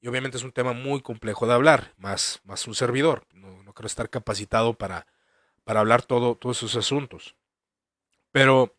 [0.00, 3.26] Y obviamente es un tema muy complejo de hablar, más, más un servidor.
[3.34, 5.06] No, creo estar capacitado para,
[5.64, 7.36] para hablar todo, todos esos asuntos.
[8.32, 8.74] Pero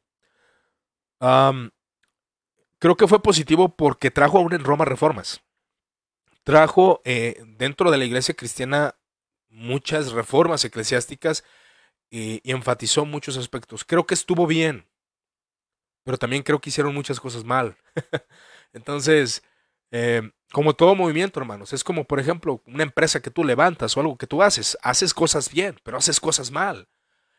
[2.80, 5.44] creo que fue positivo porque trajo aún en Roma reformas
[6.50, 8.96] trajo eh, dentro de la iglesia cristiana
[9.50, 11.44] muchas reformas eclesiásticas
[12.10, 13.86] y, enfatizó muchos aspectos.
[13.86, 14.88] Creo que estuvo bien,
[16.04, 17.78] pero también creo que hicieron muchas cosas mal.
[18.74, 19.44] Entonces,
[19.92, 24.00] eh, como todo movimiento, hermanos, es como, por ejemplo, una empresa que tú levantas o
[24.00, 24.76] algo que tú haces.
[24.82, 26.88] Haces cosas bien, pero haces cosas mal.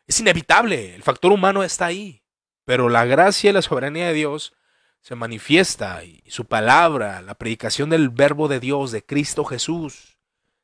[0.07, 2.23] Es inevitable, el factor humano está ahí.
[2.63, 4.53] Pero la gracia y la soberanía de Dios
[5.01, 10.17] se manifiesta y su palabra, la predicación del verbo de Dios, de Cristo Jesús,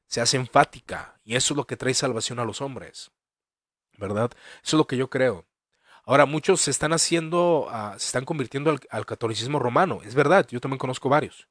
[0.05, 3.11] se hace enfática y eso es lo que trae salvación a los hombres.
[3.97, 4.31] ¿Verdad?
[4.63, 5.45] Eso es lo que yo creo.
[6.05, 10.01] Ahora, muchos se están haciendo, ah, se están convirtiendo al, catolicismo romano.
[10.05, 11.49] Es verdad, yo también conozco varios.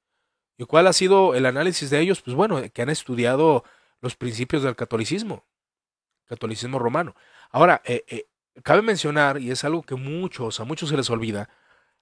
[0.57, 2.23] ¿Y cuál ha sido el análisis de ellos?
[2.23, 3.65] Pues bueno, que han estudiado
[4.01, 5.45] los principios del catolicismo,
[6.25, 7.15] catolicismo romano.
[7.51, 8.29] Ahora, eh, eh,
[8.63, 11.51] cabe mencionar, y es algo que muchos, a muchos se les olvida,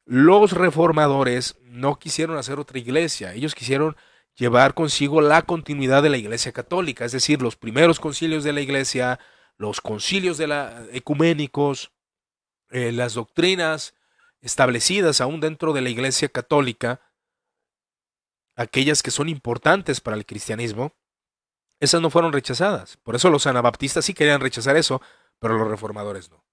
[0.04, 3.96] los reformadores no quisieron hacer otra iglesia, ellos quisieron
[4.34, 8.60] llevar consigo la continuidad de la iglesia católica, es decir, los primeros concilios de la
[8.60, 9.20] iglesia,
[9.56, 11.92] los concilios de la, ecuménicos,
[12.70, 13.94] eh, las doctrinas
[14.40, 17.00] establecidas aún dentro de la iglesia católica,
[18.56, 20.94] aquellas que son importantes para el cristianismo,
[21.80, 22.96] esas no fueron rechazadas.
[22.98, 25.00] Por eso los anabaptistas sí querían rechazar eso,
[25.38, 26.43] pero los reformadores no.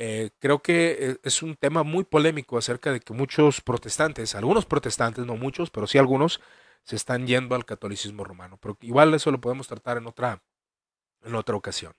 [0.00, 4.64] Eh, creo que eh, es un tema muy polémico acerca de que muchos protestantes, algunos
[4.64, 6.40] protestantes, no muchos, pero sí algunos,
[6.84, 8.58] se están yendo al catolicismo romano.
[8.62, 10.40] Pero igual eso lo podemos tratar en otra,
[11.24, 11.94] en otra ocasión.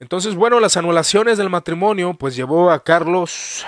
[0.00, 3.64] Entonces, bueno, las anulaciones del matrimonio, pues llevó a Carlos,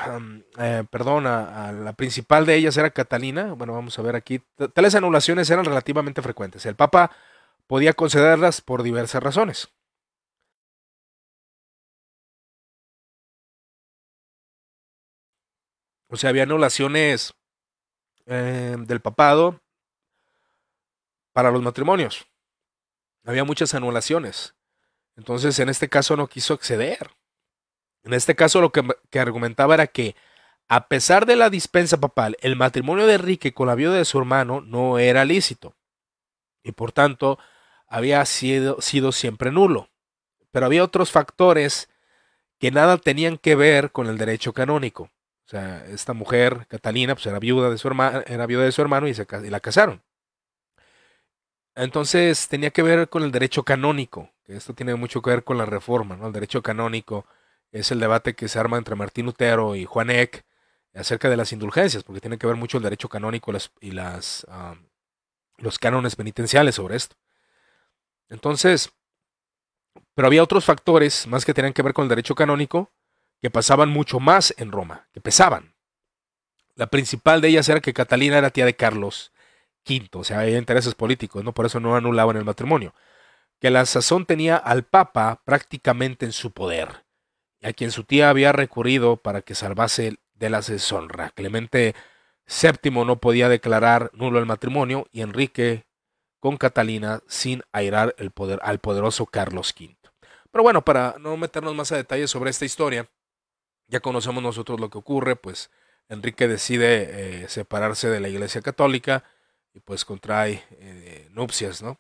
[0.59, 3.53] eh, perdón, a, la principal de ellas era Catalina.
[3.55, 4.43] Bueno, vamos a ver aquí.
[4.75, 6.67] Tales anulaciones eran relativamente frecuentes.
[6.67, 7.13] El Papa
[7.69, 9.69] podía concederlas por diversas razones.
[16.09, 17.35] O sea, había anulaciones
[18.27, 19.61] eh, del papado
[21.33, 22.27] para los matrimonios.
[23.25, 24.55] Había muchas anulaciones.
[25.17, 27.11] Entonces, en este caso no quiso acceder.
[28.05, 28.85] En este caso lo que,
[29.19, 30.15] argumentaba era que,
[30.69, 34.19] a pesar de la dispensa papal, el matrimonio de Enrique con la viuda de su
[34.19, 35.75] hermano no era lícito.
[36.63, 37.39] Y por tanto,
[37.89, 39.91] había sido siempre nulo.
[40.53, 41.89] Pero había otros factores
[42.59, 45.11] que nada tenían que ver con el derecho canónico.
[45.47, 48.83] O sea, esta mujer, Catalina, pues era viuda de su hermano, era viuda de su
[48.83, 50.03] hermano y, se, y la casaron.
[51.77, 55.59] Entonces tenía que ver con el derecho canónico, que esto tiene mucho que ver con
[55.59, 56.27] la reforma, ¿no?
[56.27, 57.27] El derecho canónico
[57.71, 60.45] es el debate que se arma entre Martín Lutero y Juan Eck
[60.95, 64.47] acerca de las indulgencias, porque tiene que ver mucho el derecho canónico y las,
[65.59, 67.17] los cánones penitenciales sobre esto.
[68.31, 68.91] Entonces,
[70.15, 72.91] pero había otros factores más que tenían que ver con el derecho canónico
[73.41, 75.75] que pasaban mucho más en Roma, que pesaban.
[76.75, 79.33] La principal de ellas era que Catalina era tía de Carlos
[79.89, 81.53] V, o sea, había intereses políticos, ¿no?
[81.53, 82.95] Por eso no anulaban el matrimonio.
[83.61, 87.05] Que la sazón tenía al Papa prácticamente en su poder,
[87.63, 91.31] a quien su tía había recurrido para que salvase de la deshonra.
[91.31, 91.95] Clemente
[92.47, 95.87] VII no podía declarar nulo el matrimonio y Enrique
[96.41, 99.97] con Catalina sin airar el poder al poderoso Carlos V.
[100.51, 103.09] Pero bueno, para no meternos más a detalles sobre esta historia,
[103.89, 105.71] ya conocemos nosotros lo que ocurre, pues
[106.09, 109.25] Enrique decide eh, separarse de la Iglesia Católica
[109.75, 111.99] y pues contrae eh, nupcias, ¿no?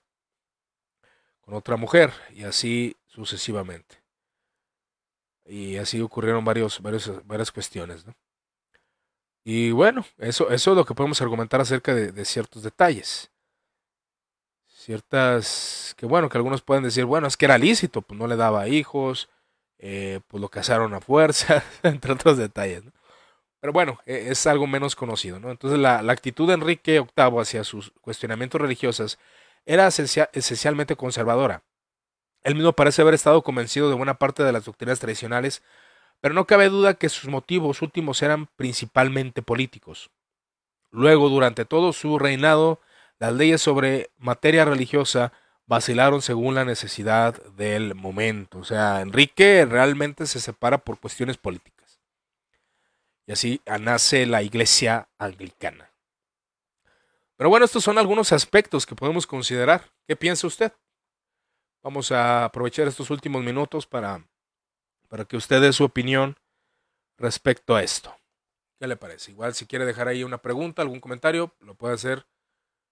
[1.40, 4.02] Con otra mujer y así sucesivamente.
[5.44, 8.04] Y así ocurrieron varios, varias cuestiones.
[9.44, 13.30] Y bueno, eso, eso es lo que podemos argumentar acerca de, ciertos detalles.
[14.66, 18.34] Ciertas, que bueno, que algunos pueden decir, bueno, es que era lícito, pues no le
[18.34, 19.28] daba hijos,
[19.78, 22.82] eh, pues lo casaron a fuerza, entre otros detalles.
[23.60, 25.40] Pero bueno, e, es algo menos conocido.
[25.40, 25.50] ¿no?
[25.50, 29.18] Entonces la, la, actitud de Enrique VIII hacia sus cuestionamientos religiosos
[29.64, 31.62] era esencialmente conservadora.
[32.44, 35.62] Él mismo parece haber estado convencido de buena parte de las doctrinas tradicionales
[36.20, 40.10] pero no cabe duda que sus motivos últimos eran principalmente políticos.
[40.90, 42.80] Luego, durante todo su reinado,
[43.18, 45.32] las leyes sobre materia religiosa
[45.66, 48.58] vacilaron según la necesidad del momento.
[48.58, 52.00] O sea, Enrique realmente se separa por cuestiones políticas.
[53.26, 55.90] Y así nace la iglesia anglicana.
[57.36, 59.90] Pero bueno, estos son algunos aspectos que podemos considerar.
[60.06, 60.72] ¿Qué piensa usted?
[61.82, 64.24] Vamos a aprovechar estos últimos minutos para
[65.08, 66.36] para que usted dé su opinión
[67.16, 68.14] respecto a esto.
[68.78, 69.30] ¿Qué le parece?
[69.30, 72.26] Igual si quiere dejar ahí una pregunta, algún comentario, lo puede hacer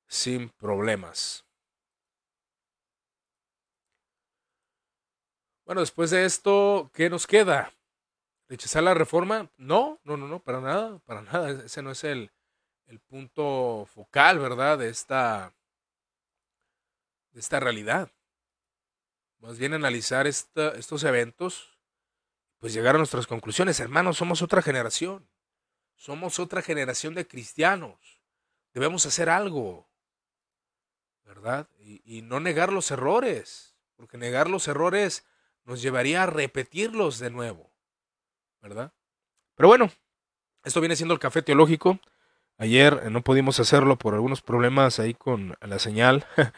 [0.08, 1.44] sin problemas.
[5.64, 7.72] Bueno, después de esto, ¿qué nos queda?
[8.48, 9.50] ¿Rechazar la reforma?
[9.56, 11.64] No, no, no, no, para nada, para nada.
[11.64, 12.30] Ese no es el,
[12.86, 14.78] el punto focal, ¿verdad?
[14.78, 15.54] De esta,
[17.32, 18.10] de esta realidad.
[19.38, 21.74] Más bien analizar estos eventos
[22.64, 23.78] pues llegar a nuestras conclusiones.
[23.78, 25.28] Hermanos, somos otra generación.
[25.96, 28.22] Somos otra generación de cristianos.
[28.72, 29.86] Debemos hacer algo,
[31.26, 31.68] ¿verdad?
[31.78, 35.26] Y, no negar los errores, porque negar los errores
[35.64, 37.70] nos llevaría a repetirlos de nuevo,
[38.60, 38.92] ¿verdad?
[39.54, 39.90] Pero bueno,
[40.64, 41.98] esto viene siendo el café teológico.
[42.58, 46.26] Ayer eh, no pudimos hacerlo por algunos problemas ahí con la señal.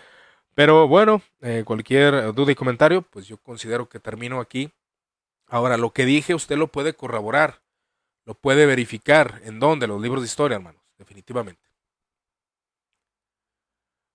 [0.54, 4.72] Pero bueno, eh, cualquier duda y comentario, pues yo considero que termino aquí
[5.48, 7.62] Ahora, lo que dije usted lo puede corroborar,
[8.24, 9.40] lo puede verificar.
[9.44, 9.86] ¿En dónde?
[9.86, 11.62] Los libros de historia, hermanos, definitivamente.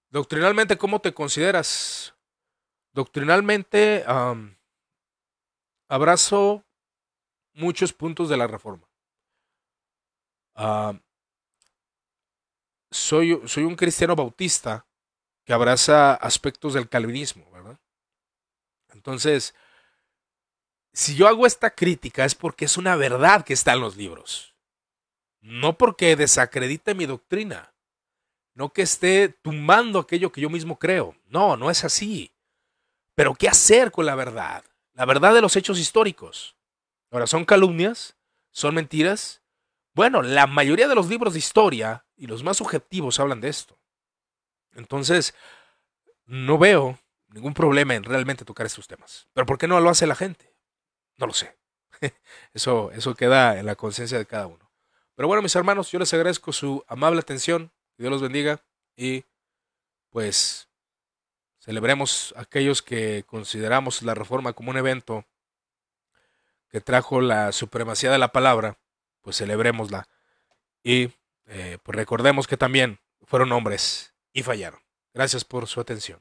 [0.09, 2.13] Doctrinalmente, ¿cómo te consideras?
[2.93, 4.03] Doctrinalmente,
[5.91, 6.63] abrazo
[7.53, 8.87] muchos puntos de la reforma.
[12.89, 14.85] soy, soy un cristiano bautista
[15.43, 17.79] que abraza aspectos del calvinismo, ¿verdad?
[18.93, 19.53] Entonces,
[20.93, 24.55] si yo hago esta crítica es porque es una verdad que está en los libros.
[25.41, 27.73] No porque desacredite mi doctrina.
[28.53, 31.15] No que esté tumbando aquello que yo mismo creo.
[31.25, 32.31] No, no es así.
[33.15, 34.63] Pero ¿qué hacer con la verdad?
[34.93, 36.55] La verdad de los hechos históricos.
[37.11, 38.17] Ahora, ¿son calumnias?
[38.51, 39.41] ¿Son mentiras?
[39.93, 43.77] Bueno, la mayoría de los libros de historia y los más objetivos hablan de esto.
[44.73, 45.33] Entonces,
[46.25, 49.27] no veo ningún problema en realmente tocar estos temas.
[49.33, 50.53] Pero ¿por qué no lo hace la gente?
[51.17, 51.57] No lo sé.
[52.53, 54.71] Eso, eso queda en la conciencia de cada uno.
[55.13, 57.71] Pero bueno, mis hermanos, yo les agradezco su amable atención.
[57.97, 58.63] Dios los bendiga.
[58.95, 59.23] Y
[60.09, 60.67] pues
[61.61, 65.25] celebremos aquellos que consideramos la reforma como un evento
[66.69, 68.79] que trajo la supremacía de la palabra,
[69.21, 70.07] pues celebrémosla.
[70.83, 71.11] Y
[71.45, 74.81] eh, pues recordemos que también fueron hombres y fallaron.
[75.13, 76.19] Gracias por su atención.